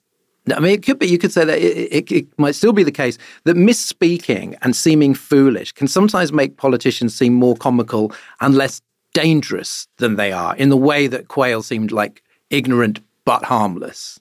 I 0.55 0.61
mean, 0.61 0.73
it 0.73 0.85
could 0.85 1.01
be. 1.01 1.07
You 1.07 1.19
could 1.19 1.33
say 1.33 1.45
that 1.45 1.59
it, 1.59 1.93
it, 1.93 2.13
it 2.13 2.39
might 2.39 2.55
still 2.55 2.73
be 2.73 2.85
the 2.85 2.93
case 2.93 3.19
that 3.45 3.57
misspeaking 3.57 4.57
and 4.63 4.77
seeming 4.77 5.15
foolish 5.15 5.73
can 5.73 5.89
sometimes 5.89 6.33
make 6.33 6.57
politicians 6.57 7.17
seem 7.17 7.35
more 7.35 7.57
comical 7.57 8.13
and 8.41 8.55
less 8.55 8.81
dangerous 9.15 9.89
than 9.99 10.17
they 10.17 10.33
are 10.33 10.57
in 10.57 10.69
the 10.69 10.77
way 10.77 11.07
that 11.07 11.29
Quayle 11.29 11.63
seemed 11.63 11.93
like 11.93 12.23
ignorant 12.51 13.01
but 13.25 13.45
harmless. 13.45 14.19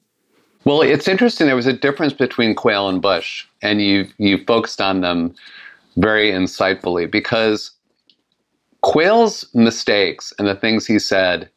Well, 0.64 0.82
it's 0.82 1.08
interesting. 1.08 1.48
There 1.48 1.56
was 1.56 1.68
a 1.68 1.74
difference 1.74 2.14
between 2.14 2.54
Quayle 2.54 2.88
and 2.88 3.02
Bush, 3.02 3.46
and 3.62 3.82
you 3.82 4.08
you 4.18 4.44
focused 4.46 4.80
on 4.80 5.02
them 5.02 5.34
very 5.98 6.32
insightfully 6.32 7.10
because 7.10 7.72
Quayle's 8.82 9.46
mistakes 9.54 10.34
and 10.38 10.48
the 10.48 10.56
things 10.56 10.86
he 10.86 11.00
said 11.00 11.50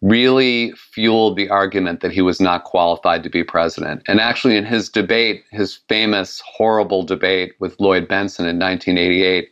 really 0.00 0.72
fueled 0.72 1.36
the 1.36 1.48
argument 1.48 2.00
that 2.00 2.12
he 2.12 2.20
was 2.22 2.40
not 2.40 2.64
qualified 2.64 3.22
to 3.22 3.30
be 3.30 3.44
president. 3.44 4.02
And 4.08 4.20
actually, 4.20 4.56
in 4.56 4.64
his 4.64 4.88
debate, 4.88 5.44
his 5.50 5.78
famous, 5.88 6.42
horrible 6.44 7.04
debate 7.04 7.54
with 7.60 7.78
Lloyd 7.78 8.08
Bentsen 8.08 8.40
in 8.40 8.58
1988, 8.58 9.51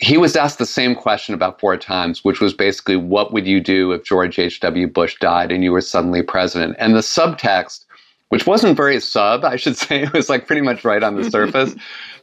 he 0.00 0.16
was 0.16 0.36
asked 0.36 0.58
the 0.58 0.66
same 0.66 0.94
question 0.94 1.34
about 1.34 1.60
four 1.60 1.76
times, 1.76 2.24
which 2.24 2.40
was 2.40 2.54
basically, 2.54 2.96
what 2.96 3.32
would 3.32 3.46
you 3.46 3.60
do 3.60 3.92
if 3.92 4.04
George 4.04 4.38
H.W. 4.38 4.86
Bush 4.86 5.16
died 5.20 5.50
and 5.50 5.64
you 5.64 5.72
were 5.72 5.80
suddenly 5.80 6.22
president? 6.22 6.76
And 6.78 6.94
the 6.94 7.00
subtext, 7.00 7.84
which 8.28 8.46
wasn't 8.46 8.76
very 8.76 9.00
sub, 9.00 9.44
I 9.44 9.56
should 9.56 9.76
say, 9.76 10.02
it 10.02 10.12
was 10.12 10.28
like 10.28 10.46
pretty 10.46 10.62
much 10.62 10.84
right 10.84 11.02
on 11.02 11.16
the 11.16 11.28
surface. 11.30 11.74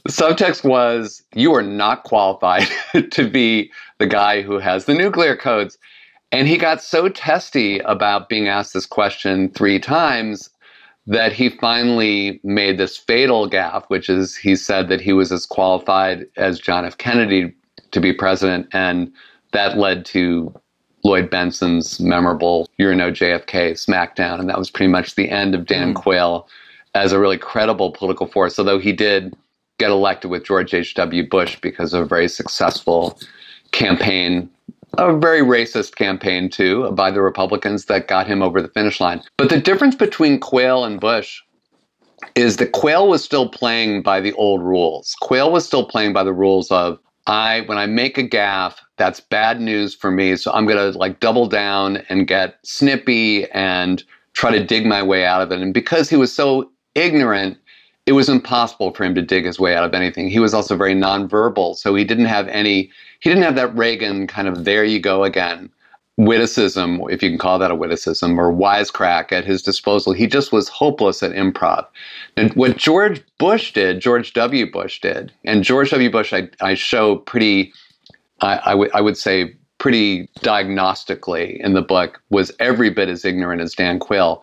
the 0.03 0.11
subtext 0.11 0.63
was, 0.63 1.21
you 1.33 1.53
are 1.53 1.63
not 1.63 2.03
qualified 2.03 2.67
to 3.11 3.29
be 3.29 3.71
the 3.97 4.07
guy 4.07 4.41
who 4.41 4.57
has 4.57 4.85
the 4.85 4.93
nuclear 4.93 5.35
codes. 5.35 5.77
And 6.31 6.47
he 6.47 6.57
got 6.57 6.81
so 6.81 7.09
testy 7.09 7.79
about 7.79 8.29
being 8.29 8.47
asked 8.47 8.73
this 8.73 8.85
question 8.85 9.49
three 9.49 9.79
times 9.79 10.49
that 11.07 11.33
he 11.33 11.49
finally 11.49 12.39
made 12.43 12.77
this 12.77 12.97
fatal 12.97 13.49
gaffe, 13.49 13.85
which 13.89 14.09
is 14.09 14.35
he 14.35 14.55
said 14.55 14.87
that 14.89 15.01
he 15.01 15.13
was 15.13 15.31
as 15.31 15.45
qualified 15.45 16.25
as 16.35 16.59
John 16.59 16.83
F. 16.83 16.97
Kennedy 16.97 17.53
to 17.95 18.01
be 18.01 18.13
president. 18.13 18.67
And 18.71 19.11
that 19.51 19.77
led 19.77 20.05
to 20.07 20.53
Lloyd 21.03 21.31
Bentsen's 21.31 21.99
memorable 21.99 22.67
You're 22.77 22.93
no 22.93 23.11
JFK 23.11 23.71
smackdown. 23.71 24.39
And 24.39 24.49
that 24.49 24.59
was 24.59 24.69
pretty 24.69 24.91
much 24.91 25.15
the 25.15 25.29
end 25.29 25.55
of 25.55 25.65
Dan 25.65 25.93
mm. 25.93 25.95
Quayle 25.95 26.47
as 26.93 27.11
a 27.11 27.19
really 27.19 27.37
credible 27.37 27.91
political 27.91 28.27
force, 28.27 28.59
although 28.59 28.79
he 28.79 28.93
did 28.93 29.33
get 29.79 29.91
elected 29.91 30.31
with 30.31 30.45
George 30.45 30.73
H.W. 30.73 31.27
Bush 31.27 31.57
because 31.61 31.93
of 31.93 32.03
a 32.03 32.05
very 32.05 32.27
successful 32.27 33.19
campaign, 33.71 34.49
a 34.97 35.15
very 35.17 35.41
racist 35.41 35.95
campaign 35.95 36.49
too, 36.49 36.89
by 36.91 37.11
the 37.11 37.21
Republicans 37.21 37.85
that 37.85 38.07
got 38.07 38.27
him 38.27 38.41
over 38.41 38.61
the 38.61 38.69
finish 38.69 39.01
line. 39.01 39.21
But 39.37 39.49
the 39.49 39.59
difference 39.59 39.95
between 39.95 40.39
Quayle 40.39 40.85
and 40.85 40.99
Bush 40.99 41.41
is 42.35 42.57
that 42.57 42.71
Quayle 42.71 43.09
was 43.09 43.23
still 43.23 43.49
playing 43.49 44.01
by 44.01 44.21
the 44.21 44.33
old 44.33 44.63
rules. 44.63 45.15
Quayle 45.21 45.51
was 45.51 45.65
still 45.65 45.85
playing 45.85 46.13
by 46.13 46.23
the 46.23 46.33
rules 46.33 46.71
of 46.71 46.97
I 47.27 47.61
when 47.61 47.77
I 47.77 47.85
make 47.85 48.17
a 48.17 48.23
gaffe, 48.23 48.77
that's 48.97 49.19
bad 49.19 49.59
news 49.59 49.95
for 49.95 50.11
me. 50.11 50.35
So 50.35 50.51
I'm 50.51 50.65
gonna 50.65 50.91
like 50.91 51.19
double 51.19 51.47
down 51.47 51.97
and 52.09 52.27
get 52.27 52.57
snippy 52.63 53.49
and 53.51 54.03
try 54.33 54.51
to 54.51 54.63
dig 54.63 54.85
my 54.85 55.01
way 55.01 55.25
out 55.25 55.41
of 55.41 55.51
it. 55.51 55.61
And 55.61 55.73
because 55.73 56.09
he 56.09 56.15
was 56.15 56.33
so 56.33 56.69
ignorant, 56.93 57.57
it 58.05 58.11
was 58.11 58.29
impossible 58.29 58.93
for 58.93 59.03
him 59.03 59.15
to 59.15 59.21
dig 59.21 59.45
his 59.45 59.59
way 59.59 59.75
out 59.75 59.83
of 59.83 59.93
anything. 59.93 60.29
He 60.29 60.39
was 60.39 60.53
also 60.53 60.77
very 60.77 60.93
nonverbal, 60.93 61.75
so 61.75 61.95
he 61.95 62.03
didn't 62.03 62.25
have 62.25 62.47
any. 62.49 62.91
He 63.19 63.29
didn't 63.29 63.43
have 63.43 63.55
that 63.55 63.75
Reagan 63.75 64.27
kind 64.27 64.47
of 64.47 64.65
"there 64.65 64.83
you 64.83 64.99
go 64.99 65.23
again" 65.23 65.71
witticism, 66.17 67.01
if 67.09 67.21
you 67.21 67.29
can 67.29 67.37
call 67.37 67.59
that 67.59 67.71
a 67.71 67.75
witticism, 67.75 68.39
or 68.39 68.53
wisecrack 68.53 69.31
at 69.31 69.45
his 69.45 69.61
disposal. 69.61 70.13
He 70.13 70.27
just 70.27 70.51
was 70.51 70.69
hopeless 70.69 71.21
at 71.21 71.31
improv. 71.31 71.85
And 72.37 72.53
what 72.53 72.77
George 72.77 73.21
Bush 73.37 73.73
did, 73.73 73.99
George 73.99 74.33
W. 74.33 74.71
Bush 74.71 75.01
did, 75.01 75.33
and 75.43 75.63
George 75.63 75.89
W. 75.91 76.09
Bush, 76.09 76.31
I, 76.31 76.49
I 76.61 76.73
show 76.73 77.17
pretty, 77.17 77.73
I, 78.39 78.59
I, 78.65 78.71
w- 78.71 78.91
I 78.93 79.01
would 79.01 79.17
say, 79.17 79.55
pretty 79.77 80.27
diagnostically 80.39 81.59
in 81.59 81.73
the 81.73 81.81
book, 81.81 82.21
was 82.29 82.51
every 82.59 82.89
bit 82.89 83.09
as 83.09 83.25
ignorant 83.25 83.61
as 83.61 83.73
Dan 83.73 83.99
Quayle. 83.99 84.41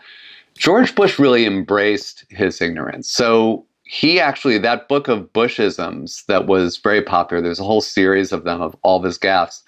George 0.59 0.95
Bush 0.95 1.19
really 1.19 1.47
embraced 1.47 2.27
his 2.29 2.61
ignorance. 2.61 3.11
So 3.11 3.65
he 3.85 4.21
actually, 4.21 4.59
that 4.59 4.89
book 4.89 5.09
of 5.09 5.33
Bushisms 5.33 6.27
that 6.27 6.47
was 6.47 6.77
very 6.77 7.01
popular, 7.01 7.43
there's 7.43 7.61
a 7.61 7.65
whole 7.65 7.81
series 7.81 8.31
of 8.31 8.45
them 8.45 8.61
of 8.61 8.77
all 8.83 8.99
of 8.99 9.05
his 9.05 9.19
gaffes 9.19 9.63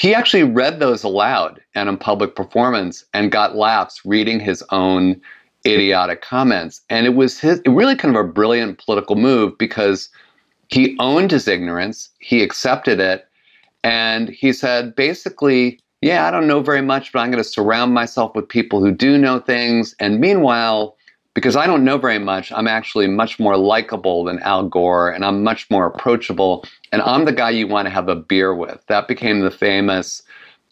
he 0.00 0.14
actually 0.14 0.44
read 0.44 0.80
those 0.80 1.04
aloud 1.04 1.60
and 1.74 1.86
in 1.86 1.94
public 1.98 2.34
performance 2.34 3.04
and 3.12 3.30
got 3.30 3.54
laughs 3.54 4.00
reading 4.06 4.40
his 4.40 4.64
own 4.70 5.20
idiotic 5.66 6.22
comments. 6.22 6.80
And 6.88 7.04
it 7.04 7.14
was 7.14 7.38
his 7.38 7.60
really 7.66 7.96
kind 7.96 8.16
of 8.16 8.24
a 8.24 8.32
brilliant 8.32 8.78
political 8.82 9.14
move 9.14 9.58
because 9.58 10.08
he 10.68 10.96
owned 11.00 11.30
his 11.30 11.46
ignorance, 11.46 12.08
he 12.18 12.42
accepted 12.42 12.98
it, 12.98 13.28
and 13.84 14.30
he 14.30 14.54
said 14.54 14.96
basically, 14.96 15.78
yeah, 16.00 16.26
I 16.26 16.30
don't 16.30 16.46
know 16.46 16.62
very 16.62 16.80
much, 16.80 17.12
but 17.12 17.18
I'm 17.18 17.30
going 17.30 17.44
to 17.44 17.48
surround 17.48 17.92
myself 17.92 18.34
with 18.34 18.48
people 18.48 18.82
who 18.82 18.92
do 18.92 19.18
know 19.18 19.38
things. 19.38 19.94
And 20.00 20.18
meanwhile, 20.18 20.96
because 21.34 21.56
I 21.56 21.66
don't 21.66 21.84
know 21.84 21.98
very 21.98 22.18
much, 22.18 22.50
I'm 22.52 22.66
actually 22.66 23.06
much 23.06 23.38
more 23.38 23.56
likable 23.56 24.24
than 24.24 24.40
Al 24.40 24.68
Gore 24.68 25.10
and 25.10 25.24
I'm 25.24 25.42
much 25.44 25.70
more 25.70 25.86
approachable. 25.86 26.64
And 26.92 27.02
I'm 27.02 27.24
the 27.24 27.32
guy 27.32 27.50
you 27.50 27.68
want 27.68 27.86
to 27.86 27.90
have 27.90 28.08
a 28.08 28.16
beer 28.16 28.54
with. 28.54 28.84
That 28.88 29.06
became 29.06 29.40
the 29.40 29.50
famous 29.50 30.22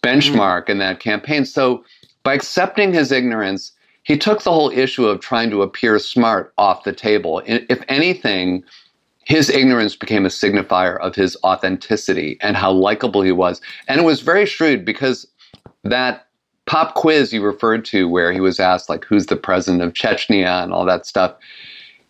benchmark 0.02 0.66
mm. 0.66 0.70
in 0.70 0.78
that 0.78 1.00
campaign. 1.00 1.44
So 1.44 1.84
by 2.24 2.34
accepting 2.34 2.92
his 2.92 3.12
ignorance, 3.12 3.72
he 4.02 4.16
took 4.16 4.42
the 4.42 4.52
whole 4.52 4.70
issue 4.70 5.06
of 5.06 5.20
trying 5.20 5.50
to 5.50 5.62
appear 5.62 5.98
smart 5.98 6.52
off 6.58 6.84
the 6.84 6.92
table. 6.92 7.42
If 7.46 7.82
anything, 7.88 8.64
his 9.24 9.50
ignorance 9.50 9.94
became 9.94 10.24
a 10.24 10.30
signifier 10.30 10.98
of 11.00 11.14
his 11.14 11.36
authenticity 11.44 12.38
and 12.40 12.56
how 12.56 12.72
likable 12.72 13.22
he 13.22 13.32
was. 13.32 13.60
And 13.86 14.00
it 14.00 14.04
was 14.04 14.22
very 14.22 14.46
shrewd 14.46 14.84
because 14.84 15.26
that 15.84 16.27
pop 16.68 16.94
quiz 16.94 17.32
you 17.32 17.42
referred 17.42 17.84
to, 17.86 18.08
where 18.08 18.32
he 18.32 18.40
was 18.40 18.60
asked, 18.60 18.88
like, 18.88 19.04
who's 19.04 19.26
the 19.26 19.36
president 19.36 19.82
of 19.82 19.94
Chechnya 19.94 20.62
and 20.62 20.72
all 20.72 20.84
that 20.84 21.06
stuff, 21.06 21.34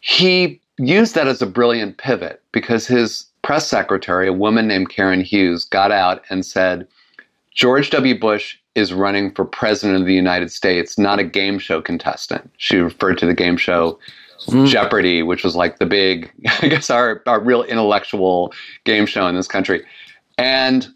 he 0.00 0.60
used 0.78 1.14
that 1.14 1.28
as 1.28 1.40
a 1.40 1.46
brilliant 1.46 1.96
pivot 1.96 2.42
because 2.52 2.86
his 2.86 3.24
press 3.42 3.68
secretary, 3.68 4.28
a 4.28 4.32
woman 4.32 4.66
named 4.66 4.90
Karen 4.90 5.22
Hughes, 5.22 5.64
got 5.64 5.92
out 5.92 6.22
and 6.28 6.44
said, 6.44 6.86
George 7.54 7.90
W. 7.90 8.18
Bush 8.18 8.56
is 8.74 8.92
running 8.92 9.32
for 9.32 9.44
president 9.44 10.00
of 10.00 10.06
the 10.06 10.14
United 10.14 10.52
States, 10.52 10.98
not 10.98 11.18
a 11.18 11.24
game 11.24 11.58
show 11.58 11.80
contestant. 11.80 12.50
She 12.58 12.76
referred 12.76 13.18
to 13.18 13.26
the 13.26 13.34
game 13.34 13.56
show 13.56 13.98
mm. 14.46 14.66
Jeopardy, 14.66 15.22
which 15.22 15.44
was 15.44 15.56
like 15.56 15.78
the 15.78 15.86
big, 15.86 16.30
I 16.62 16.68
guess, 16.68 16.90
our, 16.90 17.22
our 17.26 17.40
real 17.40 17.62
intellectual 17.62 18.52
game 18.84 19.06
show 19.06 19.26
in 19.26 19.34
this 19.34 19.48
country. 19.48 19.84
And 20.36 20.88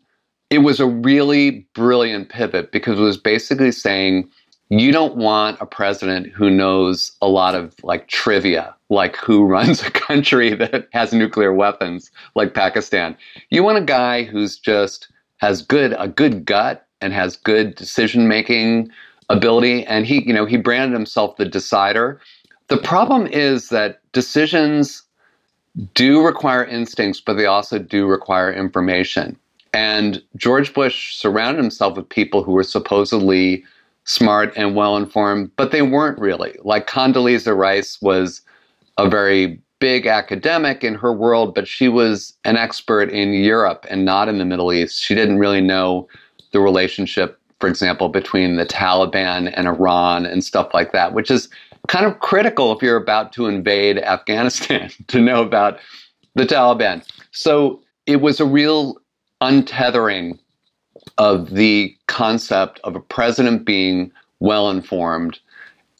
it 0.53 0.59
was 0.59 0.81
a 0.81 0.87
really 0.87 1.67
brilliant 1.73 2.29
pivot 2.29 2.73
because 2.73 2.99
it 2.99 3.03
was 3.03 3.17
basically 3.17 3.73
saying, 3.73 4.29
you 4.69 4.93
don't 4.93 5.17
want 5.17 5.57
a 5.63 5.67
president 5.67 6.27
who 6.27 6.51
knows 6.51 7.11
a 7.23 7.27
lot 7.27 7.55
of 7.55 7.75
like 7.83 8.09
trivia, 8.09 8.75
like 8.91 9.17
who 9.17 9.45
runs 9.47 9.83
a 9.83 9.91
country 9.91 10.55
that 10.55 10.89
has 10.93 11.15
nuclear 11.15 11.55
weapons, 11.55 12.11
like 12.35 12.53
Pakistan. 12.53 13.17
You 13.49 13.63
want 13.63 13.79
a 13.79 13.85
guy 13.85 14.25
who's 14.25 14.59
just 14.59 15.09
has 15.39 15.63
good 15.63 15.97
a 15.99 16.07
good 16.07 16.45
gut 16.45 16.87
and 17.01 17.15
has 17.15 17.35
good 17.35 17.75
decision 17.75 18.29
making 18.29 18.91
ability. 19.31 19.87
And 19.87 20.05
he, 20.05 20.23
you 20.23 20.35
know, 20.35 20.45
he 20.45 20.59
branded 20.59 20.93
himself 20.93 21.37
the 21.37 21.47
decider. 21.47 22.21
The 22.69 22.77
problem 22.77 23.27
is 23.27 23.71
that 23.71 24.01
decisions 24.13 25.03
do 25.95 26.23
require 26.23 26.63
instincts, 26.63 27.23
but 27.23 27.39
they 27.39 27.47
also 27.47 27.79
do 27.79 28.07
require 28.07 28.53
information. 28.53 29.39
And 29.73 30.23
George 30.37 30.75
Bush 30.75 31.15
surrounded 31.15 31.61
himself 31.61 31.97
with 31.97 32.09
people 32.09 32.43
who 32.43 32.53
were 32.53 32.63
supposedly 32.63 33.65
smart 34.05 34.53
and 34.57 34.75
well 34.75 34.97
informed, 34.97 35.51
but 35.57 35.71
they 35.71 35.83
weren't 35.83 36.19
really. 36.19 36.57
Like 36.63 36.87
Condoleezza 36.87 37.57
Rice 37.57 38.01
was 38.03 38.43
a 38.99 39.09
very 39.09 39.61
big 39.79 40.07
academic 40.07 40.85
in 40.85 40.95
her 40.95 41.13
world, 41.13 41.55
but 41.55 41.67
she 41.67 41.89
was 41.89 42.35
an 42.45 42.57
expert 42.57 43.11
in 43.11 43.33
Europe 43.33 43.87
and 43.91 44.05
not 44.05 44.29
in 44.29 44.39
the 44.39 44.45
Middle 44.45 44.73
East. 44.73 45.03
She 45.03 45.15
didn't 45.15 45.39
really 45.39 45.61
know 45.61 46.07
the 46.53 46.61
relationship, 46.61 47.41
for 47.59 47.69
example, 47.69 48.09
between 48.09 48.57
the 48.57 48.67
Taliban 48.67 49.53
and 49.57 49.67
Iran 49.67 50.27
and 50.27 50.45
stuff 50.45 50.73
like 50.75 50.93
that, 50.93 51.15
which 51.15 51.31
is 51.31 51.49
kind 51.89 52.07
of 52.07 52.21
critical 52.21 52.73
if 52.73 52.83
you're 52.83 52.97
about 52.97 53.33
to 53.33 53.47
invade 53.47 53.99
Afghanistan 53.99 54.91
to 55.09 55.21
know 55.21 55.43
about 55.43 55.81
the 56.35 56.45
Taliban. 56.45 57.05
So 57.33 57.83
it 58.07 58.21
was 58.21 58.39
a 58.39 58.47
real 58.47 58.99
untethering 59.43 60.39
of 61.19 61.51
the 61.51 61.95
concept 62.07 62.81
of 62.85 62.95
a 62.95 63.01
president 63.01 63.65
being 63.65 64.11
well 64.39 64.71
informed 64.71 65.39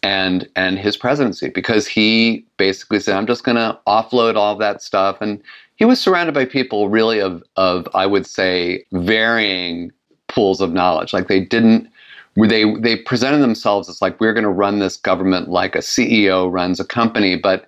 and 0.03 0.49
and 0.57 0.79
his 0.79 0.97
presidency 0.97 1.49
because 1.49 1.87
he 1.87 2.45
basically 2.57 3.01
said 3.01 3.17
i'm 3.17 3.27
just 3.27 3.45
going 3.45 3.57
to 3.57 3.79
offload 3.87 4.37
all 4.37 4.57
that 4.57 4.83
stuff. 4.83 5.21
And 5.21 5.41
he 5.77 5.85
was 5.85 6.01
surrounded 6.01 6.35
by 6.35 6.45
people 6.45 6.89
really 6.89 7.21
of 7.21 7.43
of 7.57 7.89
i 7.95 8.07
would 8.07 8.27
say 8.27 8.85
varying 8.93 9.93
pools 10.29 10.61
of 10.61 10.73
knowledge. 10.73 11.13
Like 11.13 11.29
they 11.29 11.41
didn't 11.41 11.89
they 12.37 12.75
they 12.77 12.97
presented 12.97 13.39
themselves 13.39 13.89
as 13.89 14.01
like 14.01 14.19
we're 14.21 14.33
going 14.33 14.45
to 14.45 14.51
run 14.51 14.79
this 14.79 14.97
government 14.97 15.49
like 15.49 15.75
a 15.75 15.81
ceo 15.81 16.51
runs 16.51 16.81
a 16.81 16.85
company 16.85 17.37
but 17.37 17.67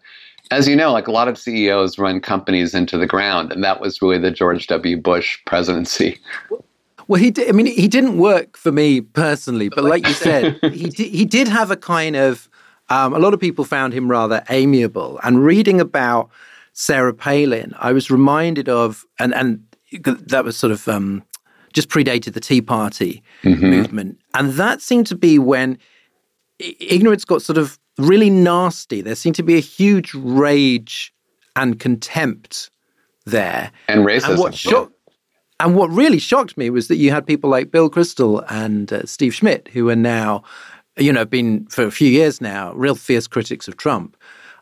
as 0.50 0.68
you 0.68 0.76
know, 0.76 0.92
like 0.92 1.08
a 1.08 1.12
lot 1.12 1.28
of 1.28 1.38
CEOs 1.38 1.98
run 1.98 2.20
companies 2.20 2.74
into 2.74 2.98
the 2.98 3.06
ground, 3.06 3.52
and 3.52 3.64
that 3.64 3.80
was 3.80 4.00
really 4.02 4.18
the 4.18 4.30
George 4.30 4.66
W. 4.66 4.96
Bush 4.96 5.38
presidency. 5.46 6.20
Well, 7.08 7.20
he 7.20 7.30
did. 7.30 7.48
I 7.48 7.52
mean, 7.52 7.66
he 7.66 7.88
didn't 7.88 8.18
work 8.18 8.56
for 8.56 8.72
me 8.72 9.00
personally, 9.00 9.68
but 9.68 9.84
like 9.84 10.06
you 10.06 10.14
said, 10.14 10.58
he 10.72 10.88
did, 10.88 11.10
he 11.10 11.24
did 11.24 11.48
have 11.48 11.70
a 11.70 11.76
kind 11.76 12.16
of. 12.16 12.48
Um, 12.90 13.14
a 13.14 13.18
lot 13.18 13.32
of 13.32 13.40
people 13.40 13.64
found 13.64 13.94
him 13.94 14.10
rather 14.10 14.44
amiable, 14.50 15.18
and 15.22 15.42
reading 15.42 15.80
about 15.80 16.28
Sarah 16.74 17.14
Palin, 17.14 17.74
I 17.78 17.92
was 17.92 18.10
reminded 18.10 18.68
of, 18.68 19.06
and 19.18 19.34
and 19.34 19.64
that 20.26 20.44
was 20.44 20.56
sort 20.56 20.70
of 20.70 20.86
um, 20.86 21.22
just 21.72 21.88
predated 21.88 22.34
the 22.34 22.40
Tea 22.40 22.60
Party 22.60 23.22
mm-hmm. 23.42 23.70
movement, 23.70 24.20
and 24.34 24.52
that 24.52 24.82
seemed 24.82 25.06
to 25.06 25.14
be 25.14 25.38
when 25.38 25.78
ignorance 26.58 27.24
got 27.24 27.40
sort 27.40 27.58
of 27.58 27.78
really 27.98 28.30
nasty. 28.30 29.00
There 29.00 29.14
seemed 29.14 29.36
to 29.36 29.42
be 29.42 29.56
a 29.56 29.60
huge 29.60 30.14
rage 30.14 31.12
and 31.56 31.78
contempt 31.78 32.70
there, 33.24 33.70
and 33.88 34.04
racism. 34.04 34.30
And 34.30 34.38
what 34.38 34.54
shocked 34.54 34.94
and 35.60 35.76
what 35.76 35.90
really 35.90 36.18
shocked 36.18 36.56
me 36.56 36.68
was 36.70 36.88
that 36.88 36.96
you 36.96 37.10
had 37.10 37.26
people 37.26 37.48
like 37.48 37.70
Bill 37.70 37.88
Kristol 37.88 38.44
and 38.48 38.92
uh, 38.92 39.06
Steve 39.06 39.34
Schmidt, 39.34 39.68
who 39.68 39.88
are 39.88 39.96
now, 39.96 40.42
you 40.96 41.12
know, 41.12 41.24
been 41.24 41.66
for 41.66 41.84
a 41.84 41.90
few 41.90 42.08
years 42.08 42.40
now, 42.40 42.72
real 42.74 42.94
fierce 42.94 43.26
critics 43.26 43.68
of 43.68 43.76
Trump, 43.76 44.16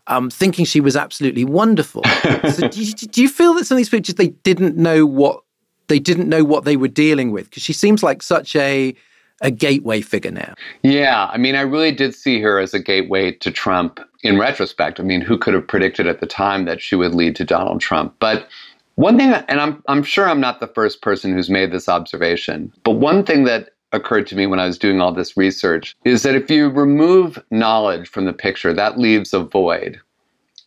um, 0.07 0.29
thinking 0.29 0.65
she 0.65 0.81
was 0.81 0.95
absolutely 0.97 1.45
wonderful. 1.45 2.03
so 2.53 2.69
do 2.69 2.83
you, 2.83 2.93
do 2.93 3.23
you 3.23 3.29
feel 3.29 3.55
that 3.55 3.65
some 3.67 3.77
of 3.77 3.79
these 3.79 3.89
pictures 3.89 4.17
they 4.17 4.29
didn't 4.29 4.77
know 4.77 5.07
what 5.07 5.43
they 5.89 5.99
didn't 5.99 6.29
know 6.29 6.45
what 6.45 6.65
they 6.65 6.77
were 6.77 6.89
dealing 6.89 7.33
with? 7.33 7.49
Because 7.49 7.63
she 7.63 7.73
seems 7.73 8.03
like 8.03 8.23
such 8.23 8.55
a 8.55 8.95
a 9.43 9.51
gateway 9.51 10.01
figure 10.01 10.31
now. 10.31 10.55
Yeah, 10.83 11.27
I 11.27 11.37
mean, 11.37 11.55
I 11.55 11.63
really 11.63 11.93
did 11.93 12.15
see 12.15 12.41
her 12.41 12.59
as 12.59 12.73
a 12.73 12.81
gateway 12.81 13.33
to 13.33 13.51
Trump 13.51 14.01
in 14.23 14.39
retrospect. 14.39 15.01
I 15.01 15.03
mean, 15.03 15.21
who 15.21 15.37
could 15.37 15.55
have 15.55 15.67
predicted 15.67 16.07
at 16.07 16.21
the 16.21 16.27
time 16.27 16.65
that 16.65 16.81
she 16.81 16.95
would 16.97 17.15
lead 17.15 17.37
to 17.37 17.45
Donald 17.45 17.81
Trump? 17.81 18.15
But 18.21 18.49
one 18.95 19.19
thing, 19.19 19.33
and 19.33 19.61
I'm, 19.61 19.83
I'm 19.89 20.03
sure 20.03 20.29
I'm 20.29 20.41
not 20.41 20.61
the 20.61 20.67
first 20.69 21.03
person 21.03 21.33
who's 21.33 21.51
made 21.51 21.73
this 21.73 21.89
observation, 21.89 22.73
but 22.85 22.93
one 22.93 23.25
thing 23.25 23.45
that 23.45 23.71
occurred 23.93 24.27
to 24.29 24.37
me 24.37 24.47
when 24.47 24.61
I 24.61 24.67
was 24.67 24.79
doing 24.79 25.01
all 25.01 25.13
this 25.13 25.37
research 25.37 25.97
is 26.05 26.23
that 26.23 26.35
if 26.35 26.51
you 26.51 26.69
remove 26.69 27.43
knowledge 27.51 28.09
from 28.09 28.25
the 28.25 28.33
picture, 28.33 28.73
that 28.73 28.99
leaves 28.99 29.35
a 29.35 29.41
void. 29.41 30.01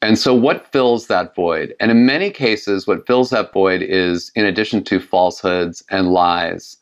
And 0.02 0.20
so, 0.20 0.36
what 0.36 0.72
fills 0.72 1.08
that 1.08 1.34
void? 1.34 1.74
And 1.80 1.90
in 1.90 2.06
many 2.06 2.30
cases, 2.30 2.86
what 2.86 3.08
fills 3.08 3.32
that 3.32 3.54
void 3.54 3.82
is, 3.82 4.32
in 4.36 4.46
addition 4.46 4.84
to 4.84 5.00
falsehoods 5.00 5.84
and 5.90 6.12
lies, 6.12 6.78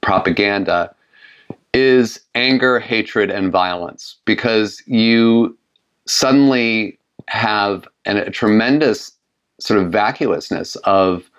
propaganda, 0.00 0.94
is 1.74 2.20
anger, 2.34 2.78
hatred, 2.80 3.30
and 3.30 3.52
violence 3.52 4.16
because 4.24 4.82
you 4.86 5.56
suddenly 6.06 6.98
have 7.28 7.86
an, 8.04 8.16
a 8.16 8.30
tremendous 8.30 9.12
sort 9.60 9.80
of 9.80 9.90
vacuousness 9.90 10.76
of, 10.76 11.30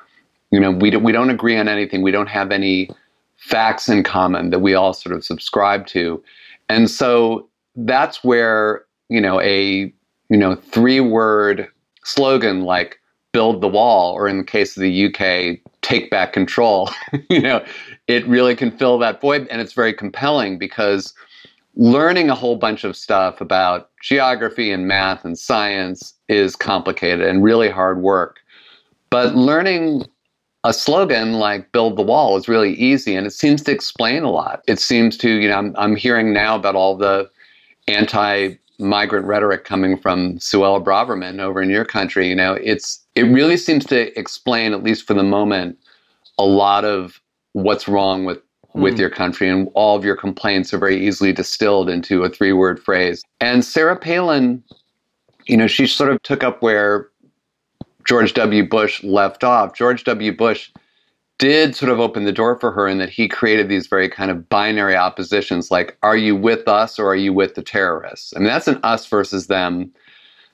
you 0.52 0.60
know, 0.60 0.72
we 0.72 0.90
don't, 0.90 1.04
we 1.04 1.12
don't 1.12 1.30
agree 1.30 1.58
on 1.58 1.68
anything. 1.68 2.02
We 2.02 2.12
don't 2.12 2.28
have 2.28 2.52
any 2.52 2.90
facts 3.38 3.90
in 3.90 4.04
common 4.04 4.50
that 4.50 4.60
we 4.60 4.74
all 4.74 4.94
sort 4.94 5.16
of 5.16 5.24
subscribe 5.24 5.88
to. 5.88 6.22
And 6.68 6.90
so 6.90 7.48
that's 7.76 8.24
where, 8.24 8.86
you 9.08 9.22
know, 9.22 9.40
a, 9.42 9.92
you 10.30 10.38
know, 10.38 10.56
three 10.56 11.00
word 11.00 11.68
slogan 12.04 12.62
like 12.62 12.99
build 13.32 13.62
the 13.62 13.68
wall, 13.68 14.14
or 14.14 14.28
in 14.28 14.38
the 14.38 14.44
case 14.44 14.76
of 14.76 14.82
the 14.82 15.06
UK, 15.06 15.60
take 15.82 16.10
back 16.10 16.34
control, 16.34 16.90
you 17.30 17.42
know, 17.42 17.64
it 18.08 18.28
really 18.28 18.56
can 18.56 18.72
fill 18.72 18.98
that 19.00 19.22
void. 19.22 19.48
And 19.50 19.62
it's 19.62 19.74
very 19.74 19.94
compelling 19.94 20.58
because 20.58 21.14
learning 21.76 22.30
a 22.30 22.36
whole 22.36 22.56
bunch 22.56 22.84
of 22.84 22.96
stuff 22.96 23.40
about 23.40 23.90
geography 24.02 24.72
and 24.72 24.88
math 24.88 25.24
and 25.24 25.38
science 25.38 26.14
is 26.28 26.56
complicated 26.56 27.26
and 27.28 27.44
really 27.44 27.70
hard 27.70 28.02
work. 28.02 28.40
But 29.10 29.36
learning 29.36 30.06
a 30.64 30.74
slogan 30.74 31.34
like 31.34 31.72
build 31.72 31.98
the 31.98 32.02
wall 32.02 32.36
is 32.36 32.50
really 32.50 32.74
easy 32.74 33.16
and 33.16 33.26
it 33.26 33.32
seems 33.32 33.62
to 33.64 33.72
explain 33.72 34.24
a 34.24 34.32
lot. 34.32 34.62
It 34.68 34.80
seems 34.80 35.18
to, 35.18 35.30
you 35.30 35.48
know, 35.48 35.56
I'm, 35.56 35.76
I'm 35.78 35.96
hearing 35.96 36.34
now 36.34 36.56
about 36.56 36.76
all 36.76 36.98
the 36.98 37.30
anti 37.88 38.56
migrant 38.80 39.26
rhetoric 39.26 39.66
coming 39.66 39.98
from 39.98 40.38
Suella 40.38 40.84
Braverman 40.84 41.40
over 41.40 41.62
in 41.62 41.70
your 41.70 41.86
country. 41.86 42.30
You 42.30 42.36
know, 42.36 42.54
it's 42.54 43.06
it 43.16 43.24
really 43.24 43.58
seems 43.58 43.86
to 43.86 44.18
explain, 44.18 44.74
at 44.74 44.84
least 44.84 45.06
for 45.06 45.14
the 45.14 45.24
moment, 45.24 45.78
a 46.38 46.46
lot 46.46 46.86
of 46.86 47.20
what's 47.54 47.88
wrong 47.88 48.26
with 48.26 48.40
with 48.74 48.96
mm. 48.96 49.00
your 49.00 49.10
country 49.10 49.50
and 49.50 49.70
all 49.74 49.98
of 49.98 50.06
your 50.06 50.16
complaints 50.16 50.74
are 50.74 50.78
very 50.78 51.06
easily 51.06 51.34
distilled 51.34 51.90
into 51.90 52.24
a 52.24 52.30
three 52.30 52.54
word 52.54 52.82
phrase. 52.82 53.24
And 53.42 53.66
Sarah 53.66 53.98
Palin, 53.98 54.64
you 55.46 55.58
know, 55.58 55.68
she 55.68 55.88
sort 55.88 56.12
of 56.12 56.22
took 56.22 56.44
up 56.44 56.62
where 56.62 57.10
George 58.06 58.34
W. 58.34 58.68
Bush 58.68 59.04
left 59.04 59.44
off. 59.44 59.76
George 59.76 60.04
W. 60.04 60.36
Bush 60.36 60.72
did 61.40 61.76
sort 61.76 61.92
of 61.92 62.00
open 62.00 62.26
the 62.26 62.32
door 62.32 62.60
for 62.60 62.72
her 62.72 62.88
in 62.88 63.00
that 63.00 63.10
he 63.10 63.28
created 63.28 63.70
these 63.70 63.88
very 63.88 64.08
kind 64.08 64.30
of 64.30 64.48
binary 64.50 64.96
oppositions 64.96 65.72
like, 65.72 65.98
are 66.04 66.18
you 66.18 66.36
with 66.36 66.68
us 66.68 67.00
or 67.00 67.08
are 67.08 67.16
you 67.16 67.34
with 67.34 67.56
the 67.56 67.64
terrorists? 67.64 68.34
I 68.36 68.40
mean, 68.40 68.50
that's 68.50 68.68
an 68.68 68.80
us 68.84 69.08
versus 69.08 69.48
them 69.48 69.92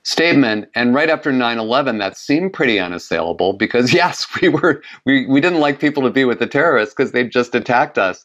statement. 0.04 0.68
And 0.76 0.94
right 0.94 1.10
after 1.10 1.32
9 1.32 1.58
11, 1.58 1.98
that 1.98 2.16
seemed 2.16 2.52
pretty 2.52 2.78
unassailable 2.78 3.54
because, 3.54 3.92
yes, 3.92 4.26
we, 4.40 4.48
were, 4.48 4.80
we, 5.04 5.26
we 5.26 5.40
didn't 5.40 5.60
like 5.60 5.80
people 5.80 6.04
to 6.04 6.10
be 6.10 6.24
with 6.24 6.38
the 6.38 6.46
terrorists 6.46 6.94
because 6.94 7.12
they 7.12 7.24
just 7.24 7.54
attacked 7.54 7.98
us. 7.98 8.24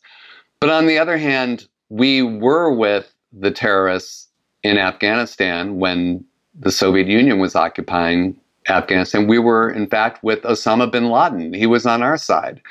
But 0.60 0.70
on 0.70 0.86
the 0.86 1.00
other 1.00 1.18
hand, 1.18 1.68
we 1.90 2.22
were 2.22 2.72
with 2.72 3.12
the 3.34 3.52
terrorists 3.52 4.28
in 4.62 4.78
Afghanistan 4.78 5.78
when 5.78 6.24
the 6.54 6.72
Soviet 6.72 7.08
Union 7.08 7.40
was 7.40 7.56
occupying 7.56 8.40
Afghanistan. 8.68 9.28
We 9.28 9.40
were, 9.40 9.70
in 9.70 9.88
fact, 9.88 10.24
with 10.24 10.42
Osama 10.44 10.92
bin 10.92 11.10
Laden. 11.10 11.54
He 11.54 11.66
was 11.66 11.86
on 11.86 12.04
our 12.04 12.18
side. 12.18 12.62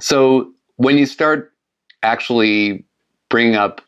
So 0.00 0.52
when 0.76 0.98
you 0.98 1.06
start 1.06 1.52
actually 2.02 2.84
bringing 3.28 3.56
up 3.56 3.80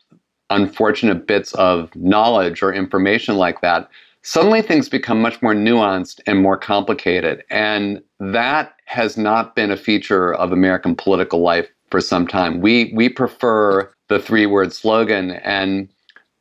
unfortunate 0.49 1.27
bits 1.27 1.53
of 1.55 1.95
knowledge 1.95 2.63
or 2.63 2.73
information 2.73 3.35
like 3.35 3.61
that, 3.61 3.89
suddenly 4.23 4.61
things 4.61 4.89
become 4.89 5.21
much 5.21 5.41
more 5.41 5.53
nuanced 5.53 6.19
and 6.25 6.41
more 6.41 6.57
complicated. 6.57 7.43
And 7.49 8.01
that 8.19 8.73
has 8.85 9.17
not 9.17 9.55
been 9.55 9.71
a 9.71 9.77
feature 9.77 10.33
of 10.33 10.51
American 10.51 10.95
political 10.95 11.41
life 11.41 11.69
for 11.91 12.01
some 12.01 12.27
time. 12.27 12.61
We 12.61 12.91
we 12.95 13.09
prefer 13.09 13.91
the 14.07 14.19
three 14.19 14.45
word 14.45 14.73
slogan 14.73 15.31
and 15.31 15.89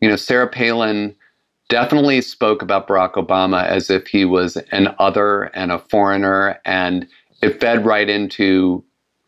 you 0.00 0.09
know 0.09 0.16
Sarah 0.16 0.48
Palin 0.48 1.14
definitely 1.68 2.20
spoke 2.20 2.62
about 2.62 2.88
Barack 2.88 3.12
Obama 3.12 3.64
as 3.64 3.90
if 3.90 4.07
he 4.07 4.24
was 4.24 4.57
an 4.72 4.94
other 4.98 5.44
and 5.54 5.70
a 5.70 5.78
foreigner 5.78 6.59
and 6.64 7.07
it 7.42 7.61
fed 7.61 7.85
right 7.87 8.09
into 8.09 8.85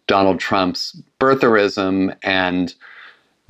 Donald 0.07 0.40
Trump's 0.40 1.00
birtherism 1.20 2.16
and 2.22 2.74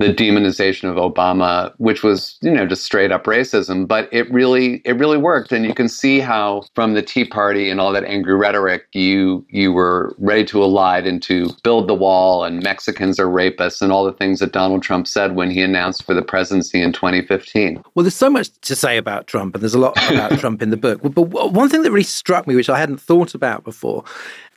the 0.01 0.13
demonization 0.13 0.89
of 0.89 0.95
Obama, 0.95 1.73
which 1.77 2.03
was, 2.03 2.37
you 2.41 2.51
know, 2.51 2.65
just 2.65 2.83
straight 2.83 3.11
up 3.11 3.25
racism. 3.25 3.87
But 3.87 4.09
it 4.11 4.31
really, 4.31 4.81
it 4.85 4.97
really 4.97 5.17
worked. 5.17 5.51
And 5.51 5.65
you 5.65 5.73
can 5.73 5.87
see 5.87 6.19
how 6.19 6.63
from 6.75 6.93
the 6.93 7.01
Tea 7.01 7.25
Party 7.25 7.69
and 7.69 7.79
all 7.79 7.91
that 7.93 8.03
angry 8.03 8.35
rhetoric, 8.35 8.87
you 8.93 9.45
you 9.49 9.71
were 9.71 10.15
ready 10.17 10.45
to 10.45 10.57
elide 10.57 11.05
into 11.05 11.49
build 11.63 11.87
the 11.87 11.93
wall 11.93 12.43
and 12.43 12.63
Mexicans 12.63 13.19
are 13.19 13.27
rapists 13.27 13.81
and 13.81 13.91
all 13.91 14.03
the 14.03 14.13
things 14.13 14.39
that 14.39 14.51
Donald 14.51 14.83
Trump 14.83 15.07
said 15.07 15.35
when 15.35 15.49
he 15.51 15.61
announced 15.61 16.03
for 16.03 16.13
the 16.13 16.21
presidency 16.21 16.81
in 16.81 16.91
2015. 16.93 17.81
Well, 17.95 18.03
there's 18.03 18.15
so 18.15 18.29
much 18.29 18.49
to 18.61 18.75
say 18.75 18.97
about 18.97 19.27
Trump, 19.27 19.55
and 19.55 19.61
there's 19.61 19.73
a 19.73 19.79
lot 19.79 19.97
about 20.11 20.31
Trump 20.39 20.61
in 20.61 20.69
the 20.69 20.77
book. 20.77 21.01
But 21.01 21.23
one 21.23 21.69
thing 21.69 21.83
that 21.83 21.91
really 21.91 22.03
struck 22.03 22.47
me, 22.47 22.55
which 22.55 22.69
I 22.69 22.79
hadn't 22.79 22.99
thought 22.99 23.35
about 23.35 23.63
before, 23.63 24.03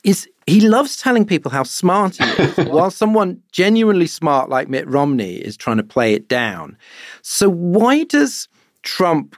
is 0.05 0.29
he 0.45 0.61
loves 0.61 0.97
telling 0.97 1.25
people 1.25 1.51
how 1.51 1.63
smart 1.63 2.17
he 2.17 2.43
is, 2.43 2.57
while 2.69 2.91
someone 2.91 3.41
genuinely 3.51 4.05
smart 4.05 4.49
like 4.49 4.69
Mitt 4.69 4.87
Romney 4.87 5.37
is 5.37 5.57
trying 5.57 5.77
to 5.77 5.83
play 5.83 6.13
it 6.13 6.29
down. 6.29 6.77
So, 7.23 7.49
why 7.49 8.03
does 8.03 8.47
Trump 8.83 9.35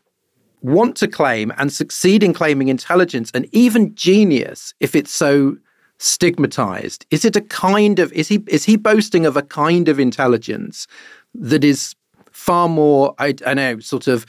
want 0.61 0.97
to 0.97 1.07
claim 1.07 1.53
and 1.57 1.71
succeed 1.71 2.21
in 2.21 2.33
claiming 2.33 2.67
intelligence 2.67 3.31
and 3.33 3.47
even 3.53 3.95
genius 3.95 4.73
if 4.81 4.93
it's 4.93 5.11
so 5.11 5.55
stigmatized? 5.99 7.05
Is 7.11 7.23
it 7.23 7.37
a 7.37 7.41
kind 7.41 7.99
of 7.99 8.11
is 8.11 8.27
he 8.27 8.43
is 8.47 8.65
he 8.65 8.75
boasting 8.75 9.25
of 9.25 9.37
a 9.37 9.43
kind 9.43 9.87
of 9.87 9.99
intelligence 9.99 10.85
that 11.33 11.63
is 11.63 11.95
far 12.31 12.67
more 12.67 13.15
I, 13.19 13.33
I 13.45 13.53
know 13.53 13.79
sort 13.79 14.07
of 14.07 14.25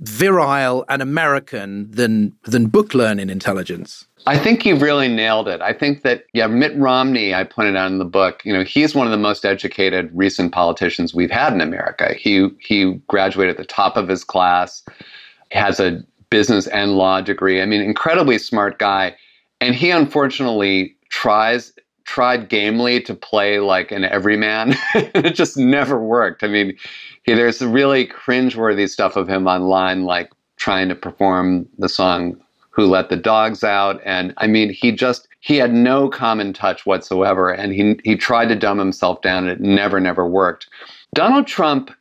virile 0.00 0.84
and 0.88 1.02
American 1.02 1.90
than 1.90 2.34
than 2.44 2.66
book 2.66 2.94
learning 2.94 3.30
intelligence? 3.30 4.06
I 4.26 4.38
think 4.38 4.66
you've 4.66 4.82
really 4.82 5.08
nailed 5.08 5.48
it. 5.48 5.62
I 5.62 5.72
think 5.72 6.02
that, 6.02 6.24
yeah, 6.34 6.46
Mitt 6.46 6.76
Romney, 6.76 7.34
I 7.34 7.44
pointed 7.44 7.76
out 7.76 7.90
in 7.90 7.98
the 7.98 8.04
book, 8.04 8.42
you 8.44 8.52
know, 8.52 8.62
he's 8.62 8.94
one 8.94 9.06
of 9.06 9.12
the 9.12 9.16
most 9.16 9.46
educated 9.46 10.10
recent 10.12 10.52
politicians 10.52 11.14
we've 11.14 11.30
had 11.30 11.54
in 11.54 11.62
America. 11.62 12.12
He, 12.12 12.48
he 12.60 13.00
graduated 13.08 13.52
at 13.52 13.56
the 13.56 13.64
top 13.64 13.96
of 13.96 14.08
his 14.08 14.22
class, 14.22 14.82
has 15.52 15.80
a 15.80 16.02
business 16.28 16.66
and 16.66 16.96
law 16.96 17.22
degree. 17.22 17.62
I 17.62 17.66
mean, 17.66 17.80
incredibly 17.80 18.36
smart 18.38 18.78
guy. 18.78 19.16
And 19.60 19.74
he 19.74 19.90
unfortunately 19.90 20.96
tries 21.08 21.72
tried 22.10 22.48
gamely 22.48 23.00
to 23.00 23.14
play 23.14 23.60
like 23.60 23.92
an 23.92 24.02
everyman. 24.02 24.74
it 24.94 25.36
just 25.36 25.56
never 25.56 26.02
worked. 26.02 26.42
I 26.42 26.48
mean, 26.48 26.76
he, 27.22 27.34
there's 27.34 27.62
really 27.62 28.04
cringeworthy 28.04 28.88
stuff 28.88 29.14
of 29.14 29.28
him 29.28 29.46
online, 29.46 30.02
like 30.02 30.28
trying 30.56 30.88
to 30.88 30.96
perform 30.96 31.68
the 31.78 31.88
song 31.88 32.36
who 32.70 32.86
let 32.86 33.10
the 33.10 33.16
dogs 33.16 33.62
out. 33.62 34.00
And 34.04 34.34
I 34.38 34.48
mean, 34.48 34.70
he 34.72 34.90
just, 34.90 35.28
he 35.38 35.54
had 35.54 35.72
no 35.72 36.08
common 36.08 36.52
touch 36.52 36.84
whatsoever. 36.84 37.52
And 37.52 37.72
he, 37.72 38.00
he 38.02 38.16
tried 38.16 38.48
to 38.48 38.56
dumb 38.56 38.80
himself 38.80 39.22
down 39.22 39.46
and 39.46 39.52
it 39.52 39.60
never, 39.60 40.00
never 40.00 40.26
worked. 40.26 40.68
Donald 41.14 41.46
Trump, 41.46 41.92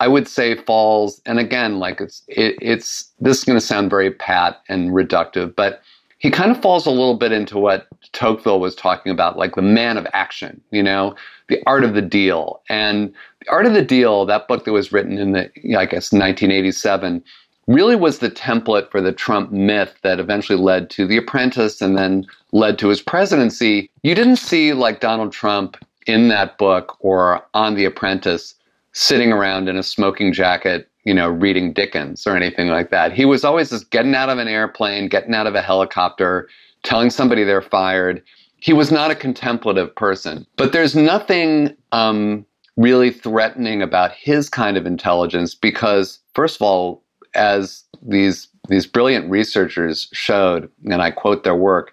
I 0.00 0.08
would 0.08 0.26
say 0.26 0.56
falls, 0.56 1.22
and 1.24 1.38
again, 1.38 1.78
like 1.78 2.00
it's, 2.00 2.24
it, 2.26 2.56
it's, 2.60 3.12
this 3.20 3.38
is 3.38 3.44
going 3.44 3.60
to 3.60 3.64
sound 3.64 3.90
very 3.90 4.10
pat 4.10 4.60
and 4.68 4.90
reductive, 4.90 5.54
but 5.54 5.82
he 6.22 6.30
kind 6.30 6.52
of 6.52 6.62
falls 6.62 6.86
a 6.86 6.90
little 6.90 7.16
bit 7.16 7.32
into 7.32 7.58
what 7.58 7.88
Tocqueville 8.12 8.60
was 8.60 8.76
talking 8.76 9.10
about, 9.10 9.36
like 9.36 9.56
the 9.56 9.62
man 9.62 9.96
of 9.96 10.06
action, 10.12 10.60
you 10.70 10.82
know, 10.82 11.16
the 11.48 11.60
art 11.66 11.82
of 11.82 11.94
the 11.94 12.02
deal. 12.02 12.62
And 12.68 13.12
the 13.40 13.50
art 13.50 13.66
of 13.66 13.74
the 13.74 13.82
deal, 13.82 14.24
that 14.26 14.46
book 14.46 14.64
that 14.64 14.72
was 14.72 14.92
written 14.92 15.18
in 15.18 15.32
the, 15.32 15.50
I 15.76 15.84
guess, 15.84 16.12
1987, 16.12 17.24
really 17.66 17.96
was 17.96 18.20
the 18.20 18.30
template 18.30 18.88
for 18.88 19.00
the 19.00 19.12
Trump 19.12 19.50
myth 19.50 19.96
that 20.02 20.20
eventually 20.20 20.58
led 20.58 20.90
to 20.90 21.08
The 21.08 21.16
Apprentice 21.16 21.82
and 21.82 21.98
then 21.98 22.24
led 22.52 22.78
to 22.78 22.88
his 22.88 23.02
presidency. 23.02 23.90
You 24.04 24.14
didn't 24.14 24.36
see 24.36 24.74
like 24.74 25.00
Donald 25.00 25.32
Trump 25.32 25.76
in 26.06 26.28
that 26.28 26.56
book 26.56 26.96
or 27.00 27.44
on 27.52 27.74
The 27.74 27.84
Apprentice 27.84 28.54
sitting 28.92 29.32
around 29.32 29.68
in 29.68 29.76
a 29.76 29.82
smoking 29.82 30.32
jacket, 30.32 30.88
you 31.04 31.14
know, 31.14 31.28
reading 31.28 31.72
Dickens 31.72 32.26
or 32.26 32.36
anything 32.36 32.68
like 32.68 32.90
that. 32.90 33.12
He 33.12 33.24
was 33.24 33.44
always 33.44 33.70
just 33.70 33.90
getting 33.90 34.14
out 34.14 34.28
of 34.28 34.38
an 34.38 34.48
airplane, 34.48 35.08
getting 35.08 35.34
out 35.34 35.46
of 35.46 35.54
a 35.54 35.62
helicopter, 35.62 36.48
telling 36.82 37.10
somebody 37.10 37.44
they're 37.44 37.62
fired. 37.62 38.22
He 38.58 38.72
was 38.72 38.92
not 38.92 39.10
a 39.10 39.16
contemplative 39.16 39.94
person. 39.96 40.46
But 40.56 40.72
there's 40.72 40.94
nothing 40.94 41.76
um, 41.90 42.46
really 42.76 43.10
threatening 43.10 43.82
about 43.82 44.12
his 44.12 44.48
kind 44.48 44.76
of 44.76 44.86
intelligence 44.86 45.54
because, 45.54 46.20
first 46.34 46.56
of 46.56 46.62
all, 46.62 47.02
as 47.34 47.84
these 48.02 48.48
these 48.68 48.86
brilliant 48.86 49.28
researchers 49.28 50.08
showed, 50.12 50.70
and 50.84 51.02
I 51.02 51.10
quote 51.10 51.42
their 51.42 51.56
work, 51.56 51.92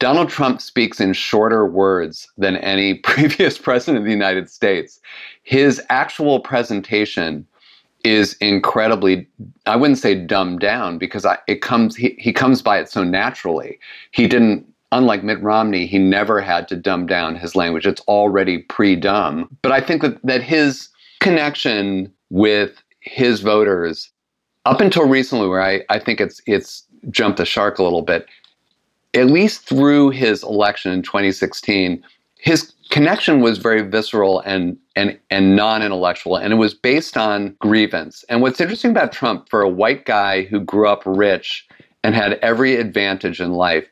Donald 0.00 0.28
Trump 0.28 0.60
speaks 0.60 0.98
in 0.98 1.12
shorter 1.12 1.66
words 1.66 2.26
than 2.36 2.56
any 2.56 2.94
previous 3.04 3.58
president 3.58 3.98
of 3.98 4.04
the 4.04 4.10
United 4.10 4.50
States. 4.50 4.98
His 5.44 5.80
actual 5.88 6.40
presentation 6.40 7.46
is 8.04 8.34
incredibly 8.34 9.28
I 9.66 9.76
wouldn't 9.76 9.98
say 9.98 10.14
dumbed 10.14 10.60
down 10.60 10.98
because 10.98 11.24
I, 11.24 11.38
it 11.46 11.62
comes 11.62 11.96
he, 11.96 12.16
he 12.18 12.32
comes 12.32 12.62
by 12.62 12.78
it 12.78 12.88
so 12.88 13.04
naturally. 13.04 13.78
He 14.12 14.26
didn't 14.26 14.66
unlike 14.92 15.22
Mitt 15.22 15.40
Romney, 15.42 15.86
he 15.86 15.98
never 15.98 16.40
had 16.40 16.66
to 16.68 16.76
dumb 16.76 17.06
down 17.06 17.36
his 17.36 17.54
language. 17.54 17.86
It's 17.86 18.00
already 18.02 18.58
pre-dumb. 18.58 19.56
But 19.62 19.72
I 19.72 19.80
think 19.80 20.02
that, 20.02 20.20
that 20.24 20.42
his 20.42 20.88
connection 21.20 22.12
with 22.30 22.82
his 23.00 23.40
voters 23.40 24.10
up 24.66 24.80
until 24.80 25.06
recently, 25.06 25.48
where 25.48 25.62
I, 25.62 25.82
I 25.88 25.98
think 25.98 26.20
it's 26.20 26.40
it's 26.46 26.84
jumped 27.08 27.38
the 27.38 27.46
shark 27.46 27.78
a 27.78 27.82
little 27.82 28.02
bit, 28.02 28.26
at 29.14 29.26
least 29.26 29.62
through 29.62 30.10
his 30.10 30.42
election 30.42 30.92
in 30.92 31.02
2016, 31.02 32.04
his 32.38 32.72
connection 32.90 33.40
was 33.40 33.58
very 33.58 33.82
visceral 33.82 34.40
and 34.40 34.76
and 35.00 35.18
and 35.30 35.56
non-intellectual, 35.56 36.36
and 36.36 36.52
it 36.52 36.56
was 36.56 36.74
based 36.74 37.16
on 37.16 37.56
grievance. 37.58 38.22
And 38.28 38.42
what's 38.42 38.60
interesting 38.60 38.90
about 38.90 39.12
Trump, 39.12 39.48
for 39.48 39.62
a 39.62 39.68
white 39.68 40.04
guy 40.04 40.42
who 40.42 40.60
grew 40.60 40.86
up 40.86 41.02
rich 41.06 41.66
and 42.04 42.14
had 42.14 42.34
every 42.42 42.76
advantage 42.76 43.40
in 43.40 43.52
life, 43.52 43.88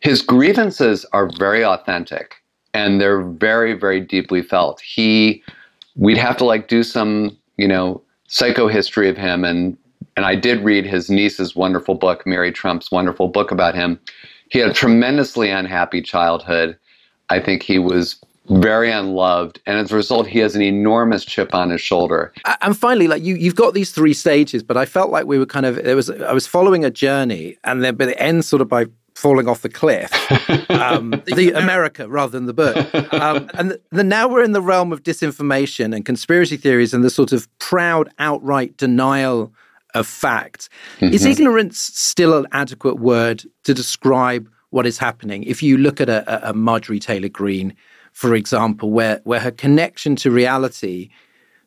his 0.00 0.20
grievances 0.20 1.06
are 1.12 1.30
very 1.38 1.64
authentic 1.64 2.34
and 2.74 3.00
they're 3.00 3.22
very 3.22 3.74
very 3.74 4.00
deeply 4.00 4.42
felt. 4.42 4.80
He, 4.80 5.42
we'd 5.94 6.18
have 6.18 6.36
to 6.38 6.44
like 6.44 6.66
do 6.66 6.82
some 6.82 7.36
you 7.56 7.68
know 7.68 8.02
psychohistory 8.28 9.08
of 9.08 9.16
him 9.16 9.44
and 9.44 9.76
and 10.16 10.26
I 10.26 10.34
did 10.34 10.64
read 10.64 10.84
his 10.84 11.08
niece's 11.08 11.54
wonderful 11.54 11.94
book, 11.94 12.26
Mary 12.26 12.52
Trump's 12.52 12.90
wonderful 12.90 13.28
book 13.28 13.50
about 13.50 13.74
him. 13.74 13.98
He 14.50 14.58
had 14.58 14.70
a 14.70 14.74
tremendously 14.74 15.48
unhappy 15.50 16.02
childhood. 16.02 16.76
I 17.30 17.40
think 17.40 17.62
he 17.62 17.78
was 17.78 18.20
very 18.60 18.90
unloved 18.90 19.60
and 19.66 19.78
as 19.78 19.92
a 19.92 19.96
result 19.96 20.26
he 20.26 20.38
has 20.38 20.54
an 20.54 20.62
enormous 20.62 21.24
chip 21.24 21.54
on 21.54 21.70
his 21.70 21.80
shoulder 21.80 22.32
and 22.60 22.76
finally 22.76 23.08
like 23.08 23.22
you 23.22 23.34
you've 23.34 23.54
got 23.54 23.74
these 23.74 23.92
three 23.92 24.14
stages 24.14 24.62
but 24.62 24.76
i 24.76 24.84
felt 24.84 25.10
like 25.10 25.26
we 25.26 25.38
were 25.38 25.46
kind 25.46 25.66
of 25.66 25.76
there 25.76 25.96
was 25.96 26.10
i 26.10 26.32
was 26.32 26.46
following 26.46 26.84
a 26.84 26.90
journey 26.90 27.56
and 27.64 27.82
then 27.82 27.94
but 27.94 28.08
it 28.08 28.16
ends 28.18 28.46
sort 28.46 28.62
of 28.62 28.68
by 28.68 28.86
falling 29.14 29.46
off 29.46 29.62
the 29.62 29.68
cliff 29.68 30.10
um, 30.70 31.10
the 31.26 31.52
america 31.54 32.08
rather 32.08 32.32
than 32.32 32.46
the 32.46 32.54
book 32.54 32.76
um, 33.14 33.48
and 33.54 33.78
the, 33.90 34.02
now 34.02 34.26
we're 34.26 34.42
in 34.42 34.52
the 34.52 34.62
realm 34.62 34.92
of 34.92 35.02
disinformation 35.02 35.94
and 35.94 36.04
conspiracy 36.04 36.56
theories 36.56 36.94
and 36.94 37.04
the 37.04 37.10
sort 37.10 37.32
of 37.32 37.46
proud 37.58 38.08
outright 38.18 38.76
denial 38.76 39.52
of 39.94 40.06
fact. 40.06 40.68
Mm-hmm. 41.00 41.14
Is 41.14 41.24
ignorance 41.24 41.78
still 41.78 42.36
an 42.36 42.46
adequate 42.52 42.98
word 42.98 43.44
to 43.64 43.74
describe 43.74 44.48
what 44.70 44.86
is 44.86 44.98
happening? 44.98 45.42
If 45.44 45.62
you 45.62 45.76
look 45.76 46.00
at 46.00 46.08
a, 46.08 46.50
a 46.50 46.54
Marjorie 46.54 46.98
Taylor 46.98 47.28
Greene, 47.28 47.74
for 48.12 48.34
example, 48.34 48.90
where, 48.90 49.20
where 49.24 49.40
her 49.40 49.50
connection 49.50 50.16
to 50.16 50.30
reality 50.30 51.10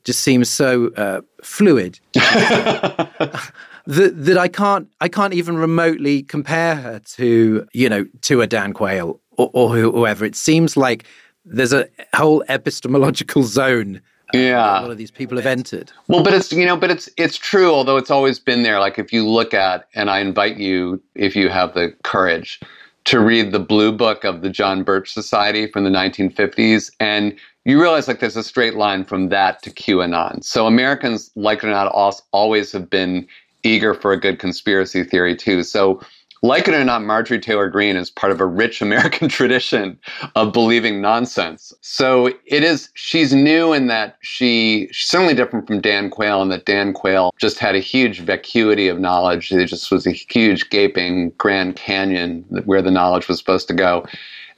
just 0.04 0.22
seems 0.22 0.50
so 0.50 0.90
uh, 0.96 1.22
fluid. 1.44 2.00
That, 3.88 4.26
that 4.26 4.36
I 4.36 4.48
can't 4.48 4.90
I 5.00 5.08
can't 5.08 5.36
even 5.36 5.58
remotely 5.58 6.24
compare 6.24 6.74
her 6.74 6.98
to 6.98 7.68
you 7.72 7.88
know 7.88 8.08
to 8.22 8.42
a 8.42 8.48
Dan 8.48 8.74
Quayle 8.74 9.20
or, 9.38 9.52
or 9.54 9.76
whoever. 9.76 10.26
It 10.26 10.36
seems 10.36 10.76
like 10.76 11.06
there's 11.46 11.72
a 11.72 11.88
whole 12.16 12.44
epistemological 12.50 13.44
zone 13.44 14.02
yeah. 14.34 14.80
a 14.80 14.82
lot 14.82 14.92
of 14.92 14.98
these 14.98 15.12
people 15.12 15.38
have 15.38 15.46
entered. 15.46 15.92
Well 16.08 16.24
but 16.24 16.34
it's 16.34 16.52
you 16.52 16.66
know 16.66 16.78
but 16.78 16.92
it's 16.92 17.10
it's 17.18 17.38
true 17.38 17.72
although 17.72 17.98
it's 17.98 18.12
always 18.12 18.40
been 18.40 18.64
there. 18.64 18.80
Like 18.80 18.98
if 18.98 19.14
you 19.14 19.28
look 19.28 19.54
at 19.54 19.88
and 19.94 20.10
i 20.10 20.20
invite 20.20 20.58
you 20.58 21.02
if 21.14 21.36
you 21.36 21.50
have 21.50 21.74
the 21.74 21.94
courage 22.04 22.60
to 23.06 23.20
read 23.20 23.52
the 23.52 23.60
blue 23.60 23.92
book 23.92 24.24
of 24.24 24.42
the 24.42 24.50
john 24.50 24.84
birch 24.84 25.14
society 25.14 25.68
from 25.68 25.84
the 25.84 25.90
1950s 25.90 26.92
and 27.00 27.36
you 27.64 27.82
realize 27.82 28.08
like 28.08 28.20
there's 28.20 28.36
a 28.36 28.44
straight 28.44 28.76
line 28.76 29.04
from 29.04 29.30
that 29.30 29.64
to 29.64 29.72
qanon. 29.72 30.44
So 30.44 30.68
americans 30.68 31.32
like 31.36 31.64
it 31.64 31.68
or 31.68 31.72
not 31.72 31.92
always 32.32 32.72
have 32.72 32.90
been 32.90 33.28
eager 33.66 33.94
for 33.94 34.14
a 34.14 34.20
good 34.20 34.40
conspiracy 34.40 35.04
theory 35.04 35.36
too. 35.36 35.64
So 35.64 36.00
like 36.42 36.68
it 36.68 36.74
or 36.74 36.84
not, 36.84 37.04
Marjorie 37.04 37.40
Taylor 37.40 37.70
Greene 37.70 37.96
is 37.96 38.10
part 38.10 38.32
of 38.32 38.40
a 38.40 38.46
rich 38.46 38.82
American 38.82 39.30
tradition 39.30 39.98
of 40.36 40.54
believing 40.54 41.02
nonsense. 41.02 41.74
So 41.82 42.28
it 42.46 42.64
is, 42.64 42.90
she's 42.94 43.34
new 43.34 43.74
in 43.74 43.88
that 43.88 44.18
she, 44.22 44.88
she's 44.92 45.10
certainly 45.10 45.34
different 45.34 45.68
from 45.68 45.82
Dan 45.82 46.10
Quayle 46.10 46.42
in 46.42 46.50
that 46.50 46.66
Dan 46.66 46.94
Quayle 46.94 47.34
just 47.38 47.60
had 47.60 47.76
a 47.76 47.80
huge 47.80 48.20
vacuity 48.20 48.88
of 48.88 49.00
knowledge. 49.00 49.52
It 49.52 49.66
just 49.68 49.92
was 49.92 50.06
a 50.06 50.12
huge 50.12 50.70
gaping 50.70 51.32
Grand 51.38 51.76
Canyon 51.76 52.46
where 52.66 52.82
the 52.82 52.92
knowledge 52.92 53.28
was 53.28 53.40
supposed 53.40 53.68
to 53.70 53.74
go. 53.74 54.06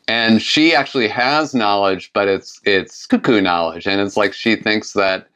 And 0.09 0.41
she 0.41 0.73
actually 0.73 1.09
has 1.09 1.53
knowledge, 1.53 2.11
but 2.13 2.27
it's, 2.27 2.61
it's 2.63 3.05
cuckoo 3.05 3.41
knowledge. 3.41 3.87
And 3.87 3.99
it's 3.99 4.15
like 4.15 4.33
she 4.33 4.55
thinks 4.55 4.93
that 4.93 5.27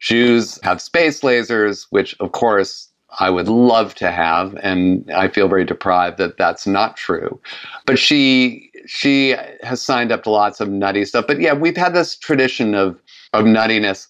Jews 0.00 0.58
have 0.62 0.82
space 0.82 1.20
lasers, 1.20 1.86
which 1.90 2.16
of 2.20 2.32
course 2.32 2.88
I 3.18 3.30
would 3.30 3.48
love 3.48 3.94
to 3.96 4.10
have, 4.10 4.54
and 4.62 5.10
I 5.10 5.28
feel 5.28 5.48
very 5.48 5.64
deprived 5.64 6.18
that 6.18 6.36
that's 6.36 6.66
not 6.66 6.96
true. 6.96 7.40
But 7.86 7.98
she 7.98 8.70
she 8.86 9.34
has 9.62 9.82
signed 9.82 10.12
up 10.12 10.22
to 10.24 10.30
lots 10.30 10.60
of 10.60 10.68
nutty 10.68 11.04
stuff. 11.04 11.26
But 11.26 11.40
yeah, 11.40 11.54
we've 11.54 11.76
had 11.76 11.94
this 11.94 12.16
tradition 12.16 12.74
of 12.74 13.00
of 13.32 13.44
nuttiness 13.44 14.06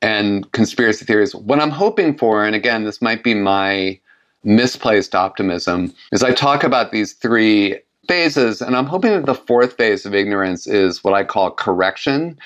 and 0.00 0.50
conspiracy 0.52 1.04
theories. 1.04 1.34
What 1.34 1.60
I'm 1.60 1.70
hoping 1.70 2.16
for, 2.16 2.44
and 2.44 2.54
again, 2.54 2.84
this 2.84 3.02
might 3.02 3.24
be 3.24 3.34
my 3.34 3.98
misplaced 4.44 5.14
optimism, 5.14 5.92
is 6.12 6.22
I 6.22 6.32
talk 6.32 6.62
about 6.62 6.92
these 6.92 7.12
three 7.14 7.78
phases, 8.06 8.62
and 8.62 8.76
I'm 8.76 8.86
hoping 8.86 9.12
that 9.12 9.26
the 9.26 9.34
fourth 9.34 9.76
phase 9.76 10.06
of 10.06 10.14
ignorance 10.14 10.66
is 10.66 11.02
what 11.02 11.14
I 11.14 11.24
call 11.24 11.50
correction. 11.50 12.38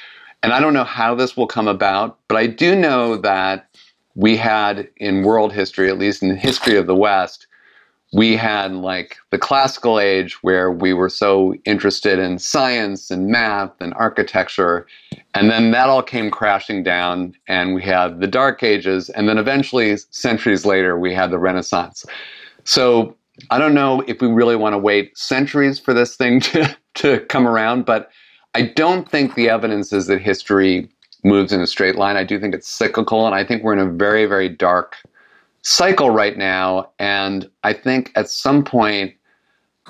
And 0.42 0.52
I 0.52 0.58
don't 0.58 0.74
know 0.74 0.84
how 0.84 1.14
this 1.14 1.36
will 1.36 1.46
come 1.46 1.68
about, 1.68 2.18
but 2.26 2.36
I 2.36 2.48
do 2.48 2.74
know 2.74 3.16
that 3.18 3.68
we 4.14 4.36
had 4.36 4.88
in 4.96 5.22
world 5.22 5.52
history, 5.52 5.88
at 5.88 5.98
least 5.98 6.22
in 6.22 6.28
the 6.28 6.36
history 6.36 6.76
of 6.76 6.86
the 6.86 6.94
West, 6.94 7.46
we 8.12 8.36
had 8.36 8.72
like 8.72 9.16
the 9.30 9.38
classical 9.38 9.98
age 9.98 10.42
where 10.42 10.70
we 10.70 10.92
were 10.92 11.08
so 11.08 11.54
interested 11.64 12.18
in 12.18 12.38
science 12.38 13.10
and 13.10 13.28
math 13.28 13.72
and 13.80 13.94
architecture. 13.94 14.86
And 15.34 15.50
then 15.50 15.70
that 15.70 15.88
all 15.88 16.02
came 16.02 16.30
crashing 16.30 16.82
down, 16.82 17.34
and 17.48 17.74
we 17.74 17.82
had 17.82 18.20
the 18.20 18.26
Dark 18.26 18.62
Ages. 18.62 19.08
And 19.10 19.28
then 19.28 19.38
eventually, 19.38 19.96
centuries 20.10 20.66
later, 20.66 20.98
we 20.98 21.14
had 21.14 21.30
the 21.30 21.38
Renaissance. 21.38 22.04
So 22.64 23.16
I 23.50 23.58
don't 23.58 23.74
know 23.74 24.02
if 24.06 24.20
we 24.20 24.28
really 24.28 24.56
want 24.56 24.74
to 24.74 24.78
wait 24.78 25.16
centuries 25.16 25.78
for 25.78 25.94
this 25.94 26.14
thing 26.14 26.40
to, 26.52 26.76
to 26.96 27.20
come 27.20 27.48
around, 27.48 27.86
but 27.86 28.10
I 28.54 28.62
don't 28.62 29.10
think 29.10 29.34
the 29.34 29.48
evidence 29.48 29.90
is 29.92 30.06
that 30.08 30.20
history 30.20 30.90
moves 31.24 31.52
in 31.52 31.60
a 31.60 31.66
straight 31.66 31.96
line. 31.96 32.16
I 32.16 32.24
do 32.24 32.38
think 32.38 32.54
it's 32.54 32.68
cyclical, 32.68 33.26
and 33.26 33.34
I 33.34 33.44
think 33.44 33.62
we're 33.62 33.72
in 33.72 33.78
a 33.78 33.90
very, 33.90 34.26
very 34.26 34.48
dark 34.48 34.96
cycle 35.62 36.10
right 36.10 36.36
now. 36.36 36.90
And 36.98 37.48
I 37.62 37.72
think 37.72 38.10
at 38.16 38.28
some 38.28 38.64
point, 38.64 39.14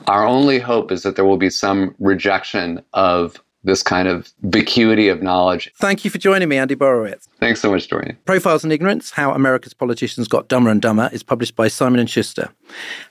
our 0.06 0.26
only 0.26 0.58
hope 0.58 0.90
is 0.90 1.02
that 1.02 1.16
there 1.16 1.24
will 1.24 1.36
be 1.36 1.50
some 1.50 1.94
rejection 1.98 2.82
of 2.92 3.42
this 3.64 3.82
kind 3.82 4.08
of 4.08 4.32
vacuity 4.42 5.08
of 5.08 5.22
knowledge. 5.22 5.70
Thank 5.76 6.04
you 6.04 6.10
for 6.10 6.18
joining 6.18 6.48
me, 6.48 6.56
Andy 6.56 6.74
Borowitz. 6.74 7.28
Thanks 7.38 7.60
so 7.60 7.70
much, 7.70 7.88
Dorian. 7.88 8.16
Profiles 8.24 8.64
in 8.64 8.72
Ignorance, 8.72 9.10
How 9.10 9.32
America's 9.32 9.74
Politicians 9.74 10.28
Got 10.28 10.48
Dumber 10.48 10.70
and 10.70 10.82
Dumber 10.82 11.10
is 11.12 11.22
published 11.22 11.54
by 11.54 11.68
Simon 11.68 12.04
& 12.06 12.08
Schuster. 12.08 12.50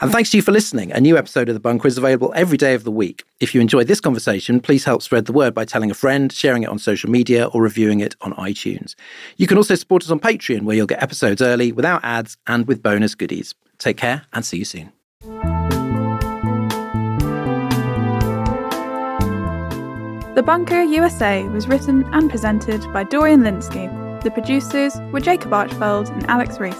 And 0.01 0.11
thanks 0.11 0.29
to 0.31 0.37
you 0.37 0.43
for 0.43 0.51
listening. 0.51 0.91
A 0.91 0.99
new 0.99 1.17
episode 1.17 1.47
of 1.47 1.55
The 1.55 1.59
Bunker 1.59 1.87
is 1.87 1.97
available 1.97 2.33
every 2.35 2.57
day 2.57 2.73
of 2.73 2.83
the 2.83 2.91
week. 2.91 3.23
If 3.39 3.55
you 3.55 3.61
enjoyed 3.61 3.87
this 3.87 4.01
conversation, 4.01 4.59
please 4.59 4.83
help 4.83 5.01
spread 5.01 5.25
the 5.25 5.33
word 5.33 5.53
by 5.53 5.65
telling 5.65 5.89
a 5.89 5.95
friend, 5.95 6.31
sharing 6.31 6.63
it 6.63 6.69
on 6.69 6.79
social 6.79 7.09
media, 7.09 7.47
or 7.47 7.61
reviewing 7.61 8.01
it 8.01 8.15
on 8.21 8.33
iTunes. 8.33 8.95
You 9.37 9.47
can 9.47 9.57
also 9.57 9.75
support 9.75 10.03
us 10.03 10.11
on 10.11 10.19
Patreon, 10.19 10.63
where 10.63 10.75
you'll 10.75 10.87
get 10.87 11.01
episodes 11.01 11.41
early, 11.41 11.71
without 11.71 12.03
ads, 12.03 12.37
and 12.47 12.67
with 12.67 12.83
bonus 12.83 13.15
goodies. 13.15 13.55
Take 13.77 13.97
care 13.97 14.23
and 14.33 14.45
see 14.45 14.57
you 14.57 14.65
soon. 14.65 14.91
The 20.33 20.43
Bunker 20.43 20.81
USA 20.81 21.45
was 21.49 21.67
written 21.67 22.05
and 22.13 22.29
presented 22.29 22.81
by 22.93 23.03
Dorian 23.03 23.41
Lynskey. 23.41 24.21
The 24.23 24.31
producers 24.31 24.95
were 25.11 25.19
Jacob 25.19 25.51
Archbold 25.51 26.07
and 26.07 26.25
Alex 26.29 26.57
Rees, 26.57 26.73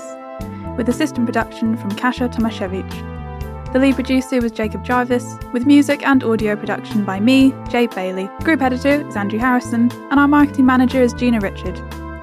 with 0.78 0.88
assistant 0.88 1.26
production 1.26 1.76
from 1.76 1.92
Kasia 1.92 2.30
Tomasiewicz. 2.30 3.74
The 3.74 3.80
lead 3.80 3.96
producer 3.96 4.40
was 4.40 4.54
Jacob 4.54 4.86
Jarvis, 4.86 5.36
with 5.52 5.66
music 5.66 6.02
and 6.08 6.24
audio 6.24 6.56
production 6.56 7.04
by 7.04 7.20
me, 7.20 7.54
Jade 7.70 7.94
Bailey. 7.94 8.30
Group 8.42 8.62
editor 8.62 9.06
is 9.06 9.18
Andrew 9.18 9.40
Harrison, 9.40 9.92
and 10.10 10.18
our 10.18 10.30
marketing 10.30 10.66
manager 10.66 11.02
is 11.02 11.12
Gina 11.12 11.42
Richard. 11.42 11.76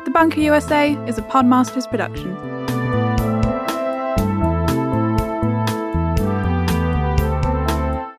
The 0.06 0.10
Bunker 0.10 0.40
USA 0.40 0.94
is 1.06 1.18
a 1.18 1.22
Podmasters 1.22 1.90
production. 1.90 2.47